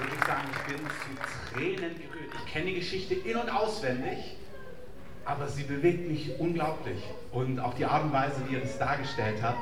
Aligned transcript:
wirklich 0.00 0.24
sagen, 0.24 0.48
ich 0.52 0.74
bin 0.74 0.86
zu 0.86 1.54
Tränen 1.54 1.94
gerührt. 1.96 2.32
Ich 2.34 2.52
kenne 2.52 2.66
die 2.66 2.74
Geschichte 2.74 3.14
in- 3.14 3.36
und 3.36 3.50
auswendig, 3.50 4.36
aber 5.24 5.48
sie 5.48 5.64
bewegt 5.64 6.08
mich 6.08 6.38
unglaublich. 6.38 6.98
Und 7.32 7.60
auch 7.60 7.74
die 7.74 7.84
Art 7.84 8.04
und 8.04 8.12
Weise, 8.12 8.36
wie 8.48 8.54
ihr 8.54 8.60
das 8.60 8.78
dargestellt 8.78 9.42
habt. 9.42 9.58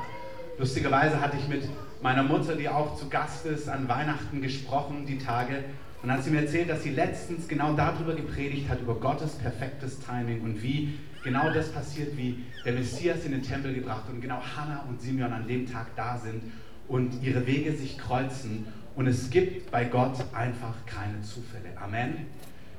Lustigerweise 0.57 1.21
hatte 1.21 1.37
ich 1.37 1.47
mit 1.47 1.63
meiner 2.01 2.23
Mutter, 2.23 2.55
die 2.55 2.69
auch 2.69 2.95
zu 2.95 3.09
Gast 3.09 3.45
ist, 3.45 3.67
an 3.67 3.87
Weihnachten 3.87 4.41
gesprochen, 4.41 5.05
die 5.05 5.17
Tage. 5.17 5.63
Und 6.03 6.11
hat 6.11 6.23
sie 6.23 6.29
mir 6.29 6.41
erzählt, 6.41 6.69
dass 6.69 6.83
sie 6.83 6.91
letztens 6.91 7.47
genau 7.47 7.73
darüber 7.73 8.13
gepredigt 8.13 8.69
hat, 8.69 8.81
über 8.81 8.95
Gottes 8.95 9.33
perfektes 9.33 9.99
Timing 9.99 10.41
und 10.41 10.61
wie 10.61 10.99
genau 11.23 11.51
das 11.51 11.71
passiert, 11.71 12.15
wie 12.15 12.45
der 12.63 12.73
Messias 12.73 13.25
in 13.25 13.31
den 13.31 13.41
Tempel 13.41 13.73
gebracht 13.73 14.03
und 14.09 14.21
genau 14.21 14.39
Hannah 14.55 14.85
und 14.87 15.01
Simeon 15.01 15.33
an 15.33 15.47
dem 15.47 15.69
Tag 15.69 15.87
da 15.95 16.17
sind 16.17 16.43
und 16.87 17.21
ihre 17.23 17.45
Wege 17.47 17.73
sich 17.73 17.97
kreuzen. 17.97 18.67
Und 18.97 19.05
es 19.05 19.29
gibt 19.29 19.69
bei 19.69 19.85
Gott 19.85 20.25
einfach 20.33 20.73
keine 20.87 21.21
Zufälle. 21.21 21.69
Amen. 21.79 22.25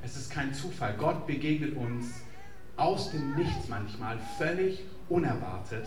Es 0.03 0.17
ist 0.17 0.33
kein 0.33 0.53
Zufall. 0.53 0.95
Gott 0.99 1.29
begegnet 1.29 1.77
uns 1.77 2.23
aus 2.77 3.13
dem 3.13 3.37
Nichts 3.37 3.69
manchmal, 3.69 4.19
völlig 4.37 4.83
unerwartet. 5.09 5.87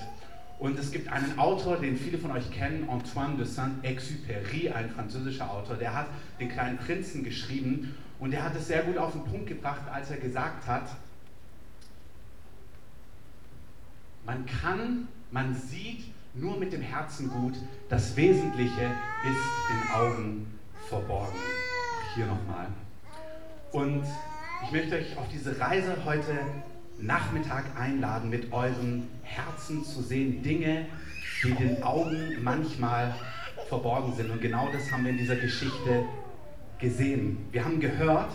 Und 0.58 0.80
es 0.80 0.90
gibt 0.94 1.12
einen 1.12 1.38
Autor, 1.38 1.82
den 1.82 1.98
viele 1.98 2.18
von 2.18 2.32
euch 2.32 2.50
kennen, 2.50 2.90
Antoine 2.90 3.36
de 3.36 3.46
Saint-Exupéry, 3.46 4.72
ein 4.72 4.90
französischer 4.92 5.52
Autor, 5.52 5.76
der 5.76 5.94
hat 5.94 6.08
den 6.40 6.48
kleinen 6.48 6.78
Prinzen 6.78 7.26
geschrieben 7.26 7.94
und 8.18 8.34
er 8.34 8.46
hat 8.46 8.56
es 8.56 8.68
sehr 8.68 8.84
gut 8.84 8.98
auf 8.98 9.12
den 9.12 9.26
Punkt 9.26 9.48
gebracht, 9.48 9.82
als 9.92 10.12
er 10.12 10.18
gesagt 10.18 10.66
hat, 10.66 10.96
man 14.26 14.46
kann, 14.46 15.10
man 15.30 15.54
sieht 15.56 16.06
nur 16.34 16.58
mit 16.58 16.74
dem 16.74 16.82
Herzen 16.82 17.30
gut, 17.30 17.54
das 17.90 18.16
Wesentliche 18.16 18.72
ist 18.72 19.46
den 19.70 19.96
Augen 19.96 20.60
verborgen. 20.88 21.38
Hier 22.16 22.26
nochmal. 22.26 22.68
Und 23.72 24.04
ich 24.64 24.72
möchte 24.72 24.96
euch 24.96 25.18
auf 25.18 25.28
diese 25.32 25.60
Reise 25.60 25.98
heute 26.06 26.40
Nachmittag 27.00 27.66
einladen, 27.80 28.30
mit 28.30 28.52
euren 28.54 29.08
Herzen 29.24 29.84
zu 29.84 30.02
sehen, 30.02 30.44
Dinge, 30.44 30.86
die 31.44 31.54
den 31.54 31.84
Augen 31.84 32.38
manchmal 32.44 33.16
verborgen 33.68 34.14
sind. 34.16 34.30
Und 34.30 34.42
genau 34.42 34.70
das 34.72 34.92
haben 34.92 35.04
wir 35.04 35.12
in 35.12 35.18
dieser 35.18 35.36
Geschichte 35.36 36.06
gesehen. 36.80 37.38
Wir 37.52 37.66
haben 37.66 37.80
gehört, 37.80 38.32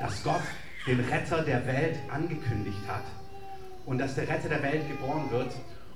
dass 0.00 0.22
Gott 0.24 0.42
den 0.86 1.00
Retter 1.00 1.42
der 1.42 1.66
Welt 1.66 1.96
angekündigt 2.10 2.80
hat 2.88 3.04
und 3.86 3.98
dass 3.98 4.14
der 4.14 4.28
Retter 4.28 4.48
der 4.48 4.62
Welt 4.62 4.88
geboren 4.88 5.30
wird. 5.30 5.52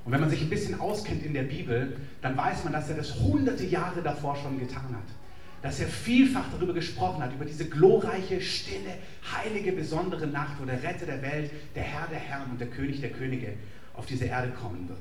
Und 0.06 0.12
wenn 0.12 0.20
man 0.20 0.30
sich 0.30 0.40
ein 0.40 0.48
bisschen 0.48 0.80
auskennt 0.80 1.26
in 1.26 1.34
der 1.34 1.42
Bibel, 1.42 1.96
dann 2.22 2.36
weiß 2.36 2.64
man, 2.64 2.72
dass 2.72 2.88
er 2.88 2.96
das 2.96 3.20
hunderte 3.20 3.66
Jahre 3.66 4.00
davor 4.02 4.36
schon 4.36 4.58
getan 4.58 4.84
hat 4.94 5.16
dass 5.66 5.80
er 5.80 5.88
vielfach 5.88 6.44
darüber 6.52 6.74
gesprochen 6.74 7.22
hat, 7.22 7.32
über 7.32 7.44
diese 7.44 7.64
glorreiche, 7.64 8.40
stille, 8.40 8.98
heilige, 9.34 9.72
besondere 9.72 10.28
Nacht, 10.28 10.60
wo 10.60 10.64
der 10.64 10.80
Retter 10.80 11.06
der 11.06 11.22
Welt, 11.22 11.50
der 11.74 11.82
Herr 11.82 12.06
der 12.06 12.20
Herren 12.20 12.52
und 12.52 12.60
der 12.60 12.68
König 12.68 13.00
der 13.00 13.10
Könige 13.10 13.54
auf 13.94 14.06
diese 14.06 14.26
Erde 14.26 14.52
kommen 14.52 14.88
wird. 14.88 15.00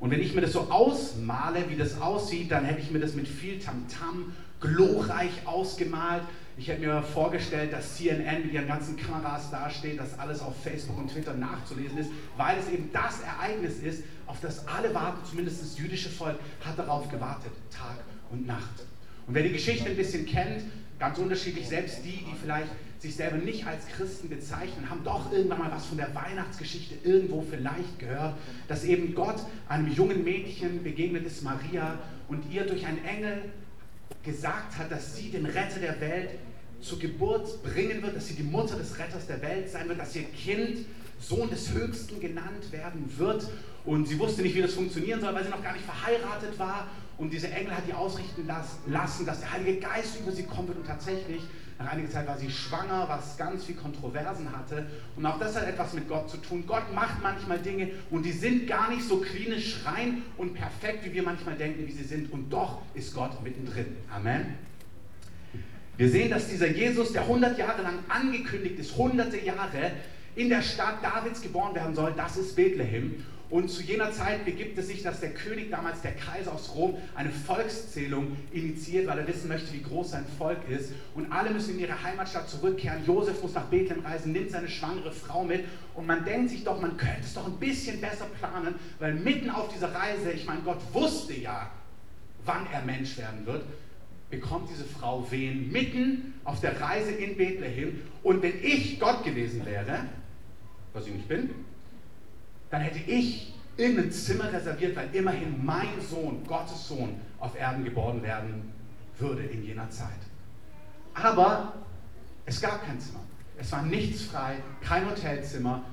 Und 0.00 0.10
wenn 0.10 0.20
ich 0.20 0.34
mir 0.34 0.40
das 0.40 0.52
so 0.52 0.70
ausmale, 0.70 1.68
wie 1.68 1.76
das 1.76 2.00
aussieht, 2.00 2.50
dann 2.50 2.64
hätte 2.64 2.80
ich 2.80 2.90
mir 2.90 3.00
das 3.00 3.14
mit 3.14 3.28
viel 3.28 3.58
Tamtam 3.58 4.32
glorreich 4.60 5.46
ausgemalt. 5.46 6.22
Ich 6.56 6.68
hätte 6.68 6.82
mir 6.82 7.02
vorgestellt, 7.02 7.72
dass 7.72 7.96
CNN 7.96 8.42
mit 8.42 8.52
ihren 8.52 8.68
ganzen 8.68 8.96
Kameras 8.96 9.50
dasteht, 9.50 9.98
dass 9.98 10.18
alles 10.18 10.40
auf 10.40 10.54
Facebook 10.62 10.98
und 10.98 11.10
Twitter 11.10 11.32
nachzulesen 11.34 11.98
ist, 11.98 12.10
weil 12.36 12.58
es 12.58 12.68
eben 12.68 12.90
das 12.92 13.20
Ereignis 13.22 13.78
ist, 13.78 14.04
auf 14.26 14.38
das 14.40 14.66
alle 14.68 14.94
warten, 14.94 15.24
zumindest 15.28 15.62
das 15.62 15.78
jüdische 15.78 16.10
Volk 16.10 16.38
hat 16.64 16.78
darauf 16.78 17.08
gewartet, 17.08 17.52
Tag 17.70 17.96
und 18.30 18.46
Nacht. 18.46 18.86
Und 19.26 19.34
wer 19.34 19.42
die 19.42 19.52
Geschichte 19.52 19.88
ein 19.88 19.96
bisschen 19.96 20.26
kennt, 20.26 20.64
ganz 20.98 21.18
unterschiedlich, 21.18 21.68
selbst 21.68 22.04
die, 22.04 22.18
die 22.18 22.34
vielleicht 22.40 22.68
sich 22.98 23.16
selber 23.16 23.36
nicht 23.38 23.66
als 23.66 23.86
Christen 23.88 24.28
bezeichnen, 24.28 24.88
haben 24.88 25.02
doch 25.02 25.32
irgendwann 25.32 25.58
mal 25.58 25.72
was 25.72 25.86
von 25.86 25.96
der 25.98 26.14
Weihnachtsgeschichte 26.14 26.94
irgendwo 27.02 27.42
vielleicht 27.42 27.98
gehört, 27.98 28.36
dass 28.68 28.84
eben 28.84 29.14
Gott 29.14 29.42
einem 29.68 29.90
jungen 29.92 30.22
Mädchen 30.22 30.84
begegnet 30.84 31.26
ist, 31.26 31.42
Maria, 31.42 31.98
und 32.28 32.44
ihr 32.52 32.64
durch 32.64 32.86
einen 32.86 33.04
Engel 33.04 33.42
gesagt 34.22 34.78
hat, 34.78 34.92
dass 34.92 35.16
sie 35.16 35.30
den 35.30 35.46
Retter 35.46 35.80
der 35.80 36.00
Welt 36.00 36.30
zur 36.82 36.98
Geburt 36.98 37.62
bringen 37.62 38.02
wird, 38.02 38.16
dass 38.16 38.28
sie 38.28 38.34
die 38.34 38.42
Mutter 38.42 38.76
des 38.76 38.98
Retters 38.98 39.26
der 39.26 39.40
Welt 39.40 39.70
sein 39.70 39.88
wird, 39.88 39.98
dass 39.98 40.14
ihr 40.14 40.24
Kind 40.24 40.84
Sohn 41.22 41.48
des 41.50 41.72
Höchsten 41.72 42.20
genannt 42.20 42.70
werden 42.72 43.10
wird. 43.16 43.48
Und 43.84 44.06
sie 44.06 44.18
wusste 44.18 44.42
nicht, 44.42 44.54
wie 44.54 44.62
das 44.62 44.74
funktionieren 44.74 45.20
soll, 45.20 45.34
weil 45.34 45.44
sie 45.44 45.50
noch 45.50 45.62
gar 45.62 45.72
nicht 45.72 45.84
verheiratet 45.84 46.58
war. 46.58 46.88
Und 47.18 47.32
diese 47.32 47.48
Engel 47.48 47.76
hat 47.76 47.86
ihr 47.88 47.96
ausrichten 47.96 48.48
lassen, 48.86 49.26
dass 49.26 49.40
der 49.40 49.52
Heilige 49.52 49.80
Geist 49.80 50.18
über 50.20 50.32
sie 50.32 50.44
kommen 50.44 50.68
wird. 50.68 50.78
Und 50.78 50.86
tatsächlich, 50.86 51.42
nach 51.78 51.92
einiger 51.92 52.10
Zeit 52.10 52.26
war 52.26 52.38
sie 52.38 52.50
schwanger, 52.50 53.08
was 53.08 53.36
ganz 53.36 53.64
viel 53.64 53.76
Kontroversen 53.76 54.50
hatte. 54.56 54.86
Und 55.16 55.26
auch 55.26 55.38
das 55.38 55.54
hat 55.56 55.66
etwas 55.68 55.92
mit 55.92 56.08
Gott 56.08 56.30
zu 56.30 56.36
tun. 56.38 56.64
Gott 56.66 56.92
macht 56.94 57.22
manchmal 57.22 57.58
Dinge 57.58 57.90
und 58.10 58.24
die 58.24 58.32
sind 58.32 58.66
gar 58.66 58.90
nicht 58.90 59.06
so 59.06 59.18
klinisch 59.18 59.80
rein 59.84 60.22
und 60.36 60.54
perfekt, 60.54 61.04
wie 61.04 61.12
wir 61.12 61.22
manchmal 61.22 61.56
denken, 61.56 61.86
wie 61.86 61.92
sie 61.92 62.04
sind. 62.04 62.32
Und 62.32 62.50
doch 62.50 62.82
ist 62.94 63.14
Gott 63.14 63.42
mittendrin. 63.42 63.96
Amen. 64.12 64.71
Wir 65.96 66.08
sehen, 66.08 66.30
dass 66.30 66.48
dieser 66.48 66.68
Jesus, 66.68 67.12
der 67.12 67.22
100 67.22 67.58
Jahre 67.58 67.82
lang 67.82 67.98
angekündigt 68.08 68.78
ist, 68.78 68.96
hunderte 68.96 69.38
Jahre 69.38 69.92
in 70.34 70.48
der 70.48 70.62
Stadt 70.62 71.02
Davids 71.02 71.42
geboren 71.42 71.74
werden 71.74 71.94
soll, 71.94 72.14
das 72.16 72.36
ist 72.36 72.56
Bethlehem. 72.56 73.24
Und 73.50 73.68
zu 73.68 73.82
jener 73.82 74.10
Zeit 74.12 74.46
begibt 74.46 74.78
es 74.78 74.88
sich, 74.88 75.02
dass 75.02 75.20
der 75.20 75.34
König, 75.34 75.70
damals 75.70 76.00
der 76.00 76.12
Kaiser 76.12 76.54
aus 76.54 76.74
Rom, 76.74 76.96
eine 77.14 77.28
Volkszählung 77.28 78.34
initiiert, 78.50 79.06
weil 79.06 79.18
er 79.18 79.28
wissen 79.28 79.48
möchte, 79.48 79.74
wie 79.74 79.82
groß 79.82 80.12
sein 80.12 80.24
Volk 80.38 80.66
ist. 80.70 80.94
Und 81.14 81.30
alle 81.30 81.50
müssen 81.50 81.74
in 81.74 81.80
ihre 81.80 82.02
Heimatstadt 82.02 82.48
zurückkehren. 82.48 83.04
Josef 83.04 83.42
muss 83.42 83.52
nach 83.52 83.66
Bethlehem 83.66 84.06
reisen, 84.06 84.32
nimmt 84.32 84.50
seine 84.52 84.68
schwangere 84.68 85.12
Frau 85.12 85.44
mit. 85.44 85.66
Und 85.92 86.06
man 86.06 86.24
denkt 86.24 86.48
sich 86.48 86.64
doch, 86.64 86.80
man 86.80 86.96
könnte 86.96 87.20
es 87.20 87.34
doch 87.34 87.46
ein 87.46 87.58
bisschen 87.58 88.00
besser 88.00 88.24
planen, 88.40 88.74
weil 88.98 89.12
mitten 89.12 89.50
auf 89.50 89.68
dieser 89.68 89.94
Reise, 89.94 90.32
ich 90.32 90.46
meine, 90.46 90.62
Gott 90.62 90.80
wusste 90.94 91.34
ja, 91.34 91.70
wann 92.46 92.66
er 92.72 92.80
Mensch 92.80 93.18
werden 93.18 93.44
wird, 93.44 93.64
bekommt 94.32 94.70
diese 94.70 94.84
Frau 94.84 95.30
Wehen 95.30 95.70
mitten 95.70 96.32
auf 96.44 96.58
der 96.60 96.80
Reise 96.80 97.10
in 97.12 97.36
Bethlehem. 97.36 98.00
Und 98.22 98.42
wenn 98.42 98.64
ich 98.64 98.98
Gott 98.98 99.22
gewesen 99.22 99.64
wäre, 99.66 100.06
was 100.94 101.06
ich 101.06 101.12
nicht 101.12 101.28
bin, 101.28 101.50
dann 102.70 102.80
hätte 102.80 102.98
ich 102.98 103.52
irgendein 103.76 104.10
Zimmer 104.10 104.50
reserviert, 104.50 104.96
weil 104.96 105.14
immerhin 105.14 105.62
mein 105.62 106.00
Sohn, 106.00 106.42
Gottes 106.46 106.88
Sohn, 106.88 107.20
auf 107.40 107.58
Erden 107.58 107.84
geboren 107.84 108.22
werden 108.22 108.72
würde 109.18 109.42
in 109.42 109.64
jener 109.64 109.90
Zeit. 109.90 110.08
Aber 111.12 111.74
es 112.46 112.58
gab 112.58 112.86
kein 112.86 112.98
Zimmer. 112.98 113.20
Es 113.58 113.70
war 113.70 113.82
nichts 113.82 114.22
frei, 114.22 114.56
kein 114.80 115.10
Hotelzimmer, 115.10 115.84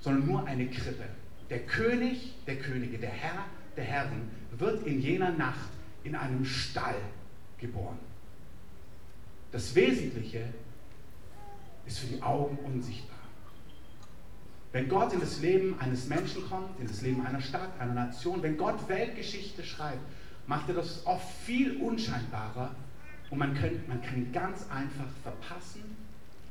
sondern 0.00 0.26
nur 0.26 0.46
eine 0.46 0.66
Krippe. 0.66 1.04
Der 1.50 1.60
König 1.60 2.36
der 2.46 2.56
Könige, 2.56 2.96
der 2.96 3.10
Herr 3.10 3.44
der 3.76 3.84
Herren, 3.84 4.30
wird 4.56 4.86
in 4.86 5.02
jener 5.02 5.32
Nacht 5.32 5.68
in 6.04 6.14
einem 6.14 6.46
Stall 6.46 6.96
geboren. 7.58 7.98
Das 9.52 9.74
Wesentliche 9.74 10.52
ist 11.86 11.98
für 11.98 12.06
die 12.06 12.22
Augen 12.22 12.58
unsichtbar. 12.64 13.18
Wenn 14.72 14.88
Gott 14.88 15.12
in 15.12 15.20
das 15.20 15.40
Leben 15.40 15.78
eines 15.78 16.08
Menschen 16.08 16.48
kommt, 16.48 16.80
in 16.80 16.88
das 16.88 17.02
Leben 17.02 17.24
einer 17.24 17.40
Stadt, 17.40 17.70
einer 17.78 17.94
Nation, 17.94 18.42
wenn 18.42 18.56
Gott 18.56 18.88
Weltgeschichte 18.88 19.62
schreibt, 19.62 20.00
macht 20.46 20.68
er 20.68 20.74
das 20.74 21.06
oft 21.06 21.30
viel 21.44 21.80
unscheinbarer 21.80 22.74
und 23.30 23.38
man, 23.38 23.54
könnt, 23.54 23.86
man 23.86 24.02
kann 24.02 24.32
ganz 24.32 24.68
einfach 24.70 25.06
verpassen, 25.22 25.96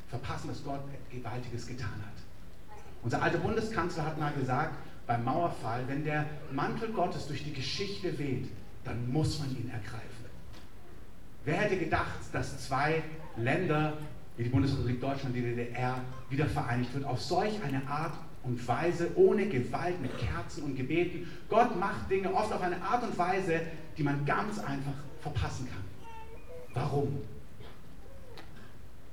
verpassen, 0.10 0.48
dass 0.48 0.64
Gott 0.64 0.80
Gewaltiges 1.12 1.68
getan 1.68 1.90
hat. 1.90 2.78
Unser 3.04 3.22
alter 3.22 3.40
Bundeskanzler 3.40 4.06
hat 4.06 4.18
mal 4.18 4.32
gesagt, 4.34 4.76
beim 5.06 5.26
Mauerfall, 5.26 5.86
wenn 5.88 6.06
der 6.06 6.26
Mantel 6.54 6.94
Gottes 6.94 7.28
durch 7.28 7.44
die 7.44 7.54
Geschichte 7.54 8.18
weht, 8.18 8.50
dann 8.86 9.12
muss 9.12 9.40
man 9.40 9.50
ihn 9.52 9.70
ergreifen. 9.70 10.23
Wer 11.46 11.56
hätte 11.56 11.78
gedacht, 11.78 12.20
dass 12.32 12.66
zwei 12.66 13.04
Länder 13.36 13.98
wie 14.38 14.44
die 14.44 14.50
Bundesrepublik 14.50 15.00
Deutschland, 15.02 15.36
die 15.36 15.42
DDR, 15.42 16.02
wieder 16.30 16.48
vereinigt 16.48 16.94
wird, 16.94 17.06
auf 17.06 17.22
solch 17.22 17.62
eine 17.64 17.86
Art 17.88 18.14
und 18.44 18.68
Weise, 18.68 19.12
ohne 19.16 19.48
Gewalt, 19.48 20.02
mit 20.02 20.18
Kerzen 20.18 20.64
und 20.64 20.76
Gebeten. 20.76 21.30
Gott 21.50 21.78
macht 21.80 22.10
Dinge 22.10 22.34
oft 22.34 22.52
auf 22.52 22.62
eine 22.62 22.82
Art 22.82 23.04
und 23.04 23.18
Weise, 23.18 23.62
die 23.98 24.04
man 24.04 24.26
ganz 24.26 24.60
einfach 24.60 24.94
verpassen 25.22 25.68
kann. 25.70 25.84
Warum? 26.74 27.22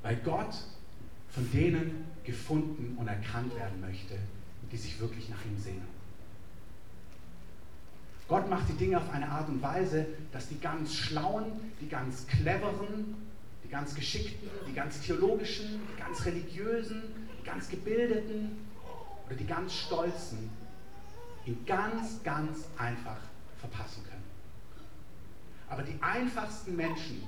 Weil 0.03 0.17
Gott 0.25 0.55
von 1.29 1.50
denen 1.53 2.06
gefunden 2.25 2.97
und 2.99 3.06
erkannt 3.06 3.55
werden 3.55 3.81
möchte, 3.81 4.15
die 4.73 4.77
sich 4.77 4.99
wirklich 5.00 5.29
nach 5.29 5.44
ihm 5.44 5.59
sehnen. 5.59 6.00
Gott 8.31 8.49
macht 8.49 8.69
die 8.69 8.75
Dinge 8.75 8.97
auf 8.97 9.12
eine 9.12 9.29
Art 9.29 9.49
und 9.49 9.61
Weise, 9.61 10.06
dass 10.31 10.47
die 10.47 10.61
ganz 10.61 10.94
Schlauen, 10.94 11.47
die 11.81 11.88
ganz 11.88 12.29
Cleveren, 12.29 13.17
die 13.65 13.69
ganz 13.69 13.93
Geschickten, 13.93 14.49
die 14.69 14.73
ganz 14.73 15.00
Theologischen, 15.00 15.81
die 15.93 16.00
ganz 16.00 16.25
Religiösen, 16.25 17.03
die 17.41 17.44
ganz 17.44 17.69
Gebildeten 17.69 18.56
oder 19.27 19.35
die 19.35 19.47
ganz 19.47 19.75
Stolzen 19.75 20.49
ihn 21.44 21.59
ganz, 21.67 22.23
ganz 22.23 22.69
einfach 22.79 23.19
verpassen 23.59 24.05
können. 24.05 24.23
Aber 25.69 25.82
die 25.82 26.00
einfachsten 26.00 26.77
Menschen, 26.77 27.25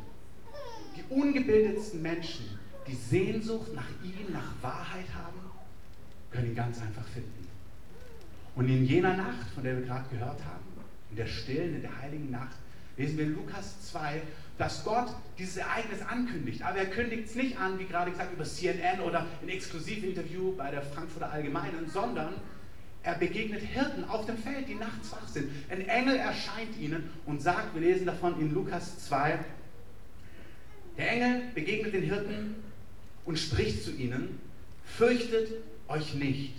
die 0.96 1.02
ungebildetsten 1.12 2.00
Menschen, 2.00 2.60
die 2.87 2.94
Sehnsucht 2.94 3.75
nach 3.75 3.90
ihm, 4.04 4.32
nach 4.32 4.52
Wahrheit 4.62 5.12
haben, 5.20 5.50
können 6.31 6.50
ihn 6.50 6.54
ganz 6.54 6.81
einfach 6.81 7.06
finden. 7.08 7.49
Und 8.54 8.69
in 8.69 8.84
jener 8.84 9.16
Nacht, 9.16 9.49
von 9.52 9.64
der 9.64 9.78
wir 9.78 9.84
gerade 9.84 10.08
gehört 10.08 10.38
haben, 10.44 10.71
in 11.12 11.17
der 11.17 11.26
stillen, 11.26 11.76
in 11.76 11.82
der 11.82 12.00
heiligen 12.00 12.31
Nacht, 12.31 12.56
lesen 12.97 13.19
wir 13.19 13.26
in 13.26 13.35
Lukas 13.35 13.91
2, 13.91 14.23
dass 14.56 14.82
Gott 14.82 15.14
dieses 15.38 15.59
Ereignis 15.59 16.00
ankündigt. 16.00 16.62
Aber 16.62 16.79
er 16.79 16.87
kündigt 16.87 17.26
es 17.26 17.35
nicht 17.35 17.59
an, 17.59 17.79
wie 17.79 17.85
gerade 17.85 18.11
gesagt, 18.11 18.32
über 18.32 18.44
CNN 18.44 19.00
oder 19.00 19.26
ein 19.43 19.49
Exklusivinterview 19.49 20.56
bei 20.56 20.70
der 20.70 20.81
Frankfurter 20.81 21.31
Allgemeinen, 21.31 21.88
sondern 21.93 22.35
er 23.03 23.14
begegnet 23.17 23.61
Hirten 23.61 24.05
auf 24.05 24.25
dem 24.25 24.38
Feld, 24.38 24.69
die 24.69 24.75
nachts 24.75 25.12
wach 25.12 25.29
sind. 25.29 25.50
Ein 25.69 25.87
Engel 25.87 26.17
erscheint 26.17 26.79
ihnen 26.81 27.11
und 27.26 27.43
sagt, 27.43 27.75
wir 27.75 27.82
lesen 27.82 28.06
davon 28.06 28.41
in 28.41 28.55
Lukas 28.55 29.06
2, 29.06 29.38
der 30.97 31.11
Engel 31.11 31.43
begegnet 31.55 31.93
den 31.93 32.05
Hirten 32.05 32.55
und 33.26 33.38
spricht 33.38 33.85
zu 33.85 33.91
ihnen, 33.91 34.38
fürchtet 34.85 35.49
euch 35.88 36.14
nicht, 36.14 36.55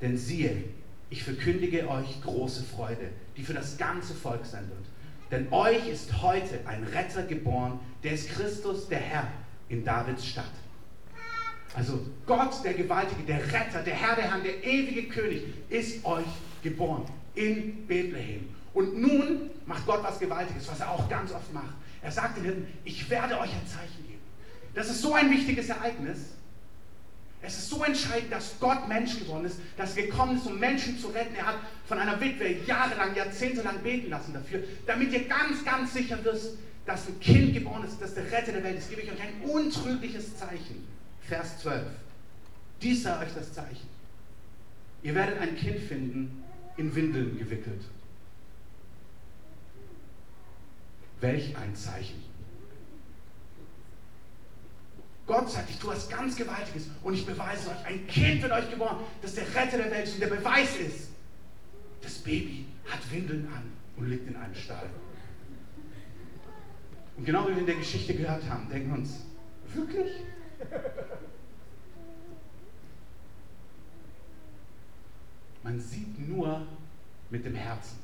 denn 0.00 0.16
siehe, 0.16 0.64
ich 1.10 1.24
verkündige 1.24 1.88
euch 1.88 2.22
große 2.22 2.62
Freude, 2.62 3.10
die 3.36 3.42
für 3.42 3.52
das 3.52 3.76
ganze 3.76 4.14
Volk 4.14 4.46
sein 4.46 4.68
wird. 4.68 4.86
Denn 5.30 5.52
euch 5.52 5.88
ist 5.88 6.22
heute 6.22 6.60
ein 6.66 6.84
Retter 6.84 7.24
geboren, 7.24 7.78
der 8.02 8.12
ist 8.12 8.30
Christus, 8.30 8.88
der 8.88 8.98
Herr, 8.98 9.28
in 9.68 9.84
Davids 9.84 10.26
Stadt. 10.26 10.50
Also 11.74 12.00
Gott, 12.26 12.64
der 12.64 12.74
Gewaltige, 12.74 13.22
der 13.22 13.40
Retter, 13.52 13.82
der 13.82 13.94
Herr 13.94 14.16
der 14.16 14.24
Herren, 14.24 14.42
der 14.42 14.64
ewige 14.64 15.08
König, 15.08 15.42
ist 15.68 16.04
euch 16.04 16.26
geboren 16.62 17.04
in 17.34 17.86
Bethlehem. 17.86 18.48
Und 18.74 19.00
nun 19.00 19.50
macht 19.66 19.86
Gott 19.86 20.02
was 20.02 20.18
Gewaltiges, 20.18 20.68
was 20.68 20.80
er 20.80 20.90
auch 20.90 21.08
ganz 21.08 21.32
oft 21.32 21.52
macht. 21.52 21.74
Er 22.02 22.10
sagt 22.10 22.36
den 22.38 22.44
Hirten, 22.44 22.66
ich 22.84 23.08
werde 23.10 23.38
euch 23.38 23.50
ein 23.52 23.66
Zeichen 23.66 24.06
geben. 24.06 24.20
Das 24.74 24.88
ist 24.88 25.02
so 25.02 25.14
ein 25.14 25.30
wichtiges 25.30 25.68
Ereignis. 25.68 26.34
Es 27.42 27.56
ist 27.56 27.70
so 27.70 27.82
entscheidend, 27.82 28.32
dass 28.32 28.58
Gott 28.60 28.86
Mensch 28.86 29.18
geworden 29.18 29.46
ist, 29.46 29.58
dass 29.76 29.96
er 29.96 30.06
gekommen 30.06 30.36
ist, 30.36 30.46
um 30.46 30.58
Menschen 30.58 30.98
zu 30.98 31.08
retten. 31.08 31.34
Er 31.34 31.46
hat 31.46 31.56
von 31.86 31.98
einer 31.98 32.20
Witwe 32.20 32.56
jahrelang, 32.66 33.14
jahrzehntelang 33.16 33.82
beten 33.82 34.10
lassen 34.10 34.34
dafür, 34.34 34.62
damit 34.86 35.12
ihr 35.12 35.26
ganz, 35.26 35.64
ganz 35.64 35.94
sicher 35.94 36.18
wisst, 36.22 36.58
dass 36.84 37.08
ein 37.08 37.18
Kind 37.20 37.54
geboren 37.54 37.84
ist, 37.84 38.00
das 38.00 38.14
der 38.14 38.30
Retter 38.30 38.52
der 38.52 38.62
Welt 38.62 38.78
ist. 38.78 38.90
Gebe 38.90 39.02
ich 39.02 39.10
euch 39.10 39.20
ein 39.20 39.48
untrügliches 39.48 40.36
Zeichen. 40.36 40.86
Vers 41.22 41.60
12. 41.60 41.82
Dies 42.82 43.02
sei 43.02 43.18
euch 43.22 43.32
das 43.34 43.52
Zeichen. 43.52 43.88
Ihr 45.02 45.14
werdet 45.14 45.40
ein 45.40 45.56
Kind 45.56 45.78
finden, 45.78 46.44
in 46.76 46.94
Windeln 46.94 47.38
gewickelt. 47.38 47.82
Welch 51.20 51.56
ein 51.56 51.74
Zeichen. 51.74 52.29
Gott 55.30 55.48
sagt, 55.48 55.70
ich 55.70 55.78
tue 55.78 55.92
was 55.92 56.08
ganz 56.08 56.34
Gewaltiges 56.34 56.88
und 57.04 57.14
ich 57.14 57.24
beweise 57.24 57.70
euch, 57.70 57.84
ein 57.84 58.04
Kind 58.08 58.42
wird 58.42 58.50
euch 58.50 58.68
geboren, 58.68 58.96
das 59.22 59.36
der 59.36 59.44
Retter 59.54 59.78
der 59.78 59.88
Welt 59.92 60.04
ist 60.04 60.14
und 60.14 60.20
der 60.22 60.26
Beweis 60.26 60.76
ist, 60.76 61.10
das 62.02 62.14
Baby 62.14 62.66
hat 62.88 62.98
Windeln 63.12 63.46
an 63.54 63.62
und 63.96 64.10
liegt 64.10 64.26
in 64.26 64.34
einem 64.34 64.56
Stall. 64.56 64.90
Und 67.16 67.24
genau 67.24 67.44
wie 67.46 67.52
wir 67.52 67.58
in 67.58 67.66
der 67.66 67.76
Geschichte 67.76 68.12
gehört 68.12 68.42
haben, 68.50 68.68
denken 68.68 68.90
wir 68.90 68.98
uns, 68.98 69.20
wirklich? 69.72 70.14
Man 75.62 75.78
sieht 75.78 76.28
nur 76.28 76.66
mit 77.30 77.44
dem 77.44 77.54
Herzen. 77.54 78.00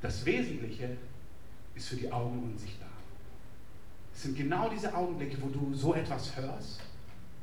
Das 0.00 0.24
Wesentliche 0.24 0.96
ist 1.74 1.88
für 1.88 1.96
die 1.96 2.10
Augen 2.10 2.50
unsichtbar. 2.50 2.87
Es 4.18 4.24
sind 4.24 4.36
genau 4.36 4.68
diese 4.68 4.92
Augenblicke, 4.92 5.36
wo 5.40 5.48
du 5.48 5.72
so 5.76 5.94
etwas 5.94 6.36
hörst, 6.36 6.80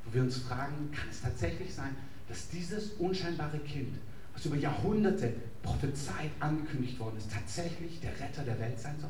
wo 0.03 0.13
wir 0.13 0.23
uns 0.23 0.39
fragen, 0.39 0.91
kann 0.91 1.07
es 1.09 1.21
tatsächlich 1.21 1.73
sein, 1.73 1.95
dass 2.27 2.49
dieses 2.49 2.89
unscheinbare 2.99 3.59
Kind, 3.59 3.95
was 4.33 4.45
über 4.45 4.57
Jahrhunderte 4.57 5.35
prophezeit 5.63 6.31
angekündigt 6.41 6.99
worden 6.99 7.15
ist, 7.17 7.31
tatsächlich 7.31 8.01
der 8.01 8.11
Retter 8.19 8.43
der 8.43 8.59
Welt 8.59 8.77
sein 8.77 8.95
soll? 8.99 9.09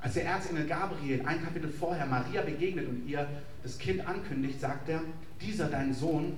Als 0.00 0.14
der 0.14 0.26
Erzengel 0.26 0.68
Gabriel 0.68 1.26
ein 1.26 1.42
Kapitel 1.42 1.68
vorher 1.68 2.06
Maria 2.06 2.42
begegnet 2.42 2.88
und 2.88 3.08
ihr 3.08 3.26
das 3.64 3.76
Kind 3.76 4.06
ankündigt, 4.06 4.60
sagt 4.60 4.88
er, 4.88 5.00
dieser 5.40 5.66
dein 5.66 5.92
Sohn 5.92 6.34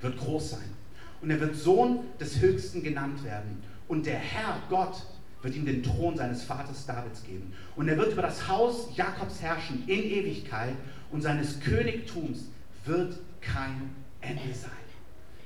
wird 0.00 0.16
groß 0.16 0.52
sein 0.52 0.70
und 1.20 1.30
er 1.30 1.38
wird 1.38 1.54
Sohn 1.54 1.98
des 2.18 2.40
Höchsten 2.40 2.82
genannt 2.82 3.22
werden. 3.22 3.62
Und 3.88 4.06
der 4.06 4.16
Herr, 4.16 4.62
Gott, 4.70 5.04
wird 5.44 5.54
ihm 5.54 5.64
den 5.64 5.82
Thron 5.82 6.16
seines 6.16 6.42
Vaters 6.42 6.86
Davids 6.86 7.22
geben. 7.22 7.52
Und 7.76 7.88
er 7.88 7.96
wird 7.96 8.12
über 8.12 8.22
das 8.22 8.48
Haus 8.48 8.88
Jakobs 8.96 9.40
herrschen 9.40 9.84
in 9.86 10.02
Ewigkeit 10.02 10.74
und 11.10 11.22
seines 11.22 11.60
Königtums 11.60 12.46
wird 12.84 13.18
kein 13.40 13.90
Ende 14.20 14.54
sein. 14.54 14.70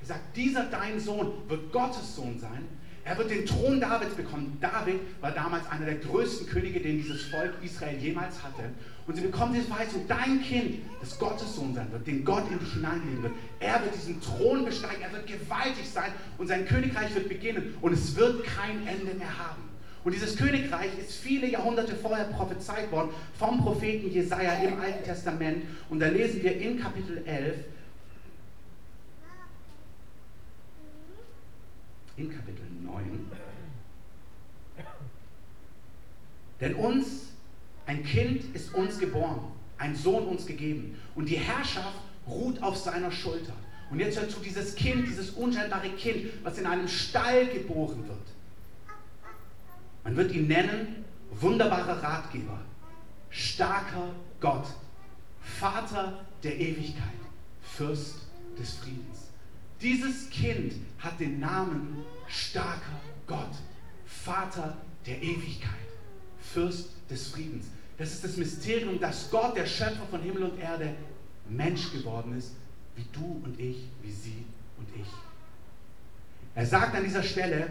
Er 0.00 0.06
sagt, 0.06 0.36
dieser 0.36 0.64
dein 0.64 0.98
Sohn 0.98 1.32
wird 1.48 1.72
Gottes 1.72 2.16
Sohn 2.16 2.38
sein 2.38 2.64
er 3.08 3.16
wird 3.16 3.30
den 3.30 3.46
Thron 3.46 3.80
Davids 3.80 4.14
bekommen. 4.14 4.58
David 4.60 5.00
war 5.22 5.30
damals 5.30 5.66
einer 5.70 5.86
der 5.86 5.94
größten 5.94 6.46
Könige, 6.46 6.78
den 6.78 6.98
dieses 6.98 7.22
Volk 7.22 7.54
Israel 7.62 7.96
jemals 7.96 8.42
hatte. 8.42 8.64
Und 9.06 9.14
sie 9.14 9.22
bekommen 9.22 9.54
diese 9.54 9.66
Verheißung, 9.66 10.02
dein 10.06 10.42
Kind, 10.42 10.80
das 11.00 11.18
Gottes 11.18 11.56
Sohn 11.56 11.74
sein 11.74 11.90
wird, 11.90 12.06
den 12.06 12.22
Gott 12.22 12.44
in 12.50 12.58
dich 12.58 12.74
hineinlegen 12.74 13.22
wird. 13.22 13.32
Er 13.60 13.82
wird 13.82 13.94
diesen 13.94 14.20
Thron 14.20 14.66
besteigen, 14.66 15.00
er 15.00 15.12
wird 15.12 15.26
gewaltig 15.26 15.88
sein 15.88 16.12
und 16.36 16.48
sein 16.48 16.66
Königreich 16.66 17.14
wird 17.14 17.30
beginnen 17.30 17.74
und 17.80 17.94
es 17.94 18.14
wird 18.14 18.44
kein 18.44 18.86
Ende 18.86 19.14
mehr 19.14 19.38
haben. 19.38 19.67
Und 20.08 20.14
dieses 20.14 20.36
Königreich 20.36 20.98
ist 20.98 21.18
viele 21.18 21.46
Jahrhunderte 21.50 21.94
vorher 21.94 22.24
prophezeit 22.24 22.90
worden 22.90 23.10
vom 23.38 23.62
Propheten 23.62 24.10
Jesaja 24.10 24.54
im 24.54 24.80
Alten 24.80 25.04
Testament. 25.04 25.64
Und 25.90 26.00
da 26.00 26.08
lesen 26.08 26.42
wir 26.42 26.56
in 26.56 26.80
Kapitel 26.80 27.22
11, 27.26 27.56
in 32.16 32.30
Kapitel 32.34 32.64
9. 32.86 33.30
Denn 36.62 36.74
uns, 36.76 37.34
ein 37.84 38.02
Kind 38.02 38.44
ist 38.54 38.74
uns 38.74 38.98
geboren, 38.98 39.40
ein 39.76 39.94
Sohn 39.94 40.26
uns 40.26 40.46
gegeben 40.46 40.98
und 41.16 41.28
die 41.28 41.36
Herrschaft 41.36 41.98
ruht 42.26 42.62
auf 42.62 42.78
seiner 42.78 43.12
Schulter. 43.12 43.52
Und 43.90 44.00
jetzt 44.00 44.18
hört 44.18 44.30
zu, 44.30 44.40
dieses 44.40 44.74
Kind, 44.74 45.06
dieses 45.06 45.32
unscheinbare 45.32 45.90
Kind, 45.90 46.30
was 46.44 46.56
in 46.56 46.64
einem 46.64 46.88
Stall 46.88 47.48
geboren 47.48 48.08
wird. 48.08 48.37
Man 50.04 50.16
wird 50.16 50.32
ihn 50.32 50.46
nennen 50.46 51.04
wunderbarer 51.30 52.02
Ratgeber, 52.02 52.60
starker 53.30 54.10
Gott, 54.40 54.66
Vater 55.40 56.24
der 56.42 56.58
Ewigkeit, 56.58 57.04
Fürst 57.62 58.16
des 58.58 58.74
Friedens. 58.74 59.30
Dieses 59.80 60.30
Kind 60.30 60.74
hat 60.98 61.20
den 61.20 61.40
Namen 61.40 62.04
starker 62.26 63.00
Gott, 63.26 63.52
Vater 64.06 64.76
der 65.06 65.22
Ewigkeit, 65.22 65.70
Fürst 66.40 66.90
des 67.10 67.28
Friedens. 67.28 67.66
Das 67.96 68.12
ist 68.12 68.24
das 68.24 68.36
Mysterium, 68.36 69.00
dass 69.00 69.30
Gott, 69.30 69.56
der 69.56 69.66
Schöpfer 69.66 70.06
von 70.10 70.22
Himmel 70.22 70.44
und 70.44 70.60
Erde, 70.60 70.94
Mensch 71.48 71.92
geworden 71.92 72.36
ist, 72.36 72.52
wie 72.96 73.06
du 73.12 73.40
und 73.44 73.58
ich, 73.58 73.88
wie 74.02 74.10
sie 74.10 74.44
und 74.78 74.88
ich. 74.94 75.08
Er 76.54 76.66
sagt 76.66 76.94
an 76.94 77.04
dieser 77.04 77.22
Stelle, 77.22 77.70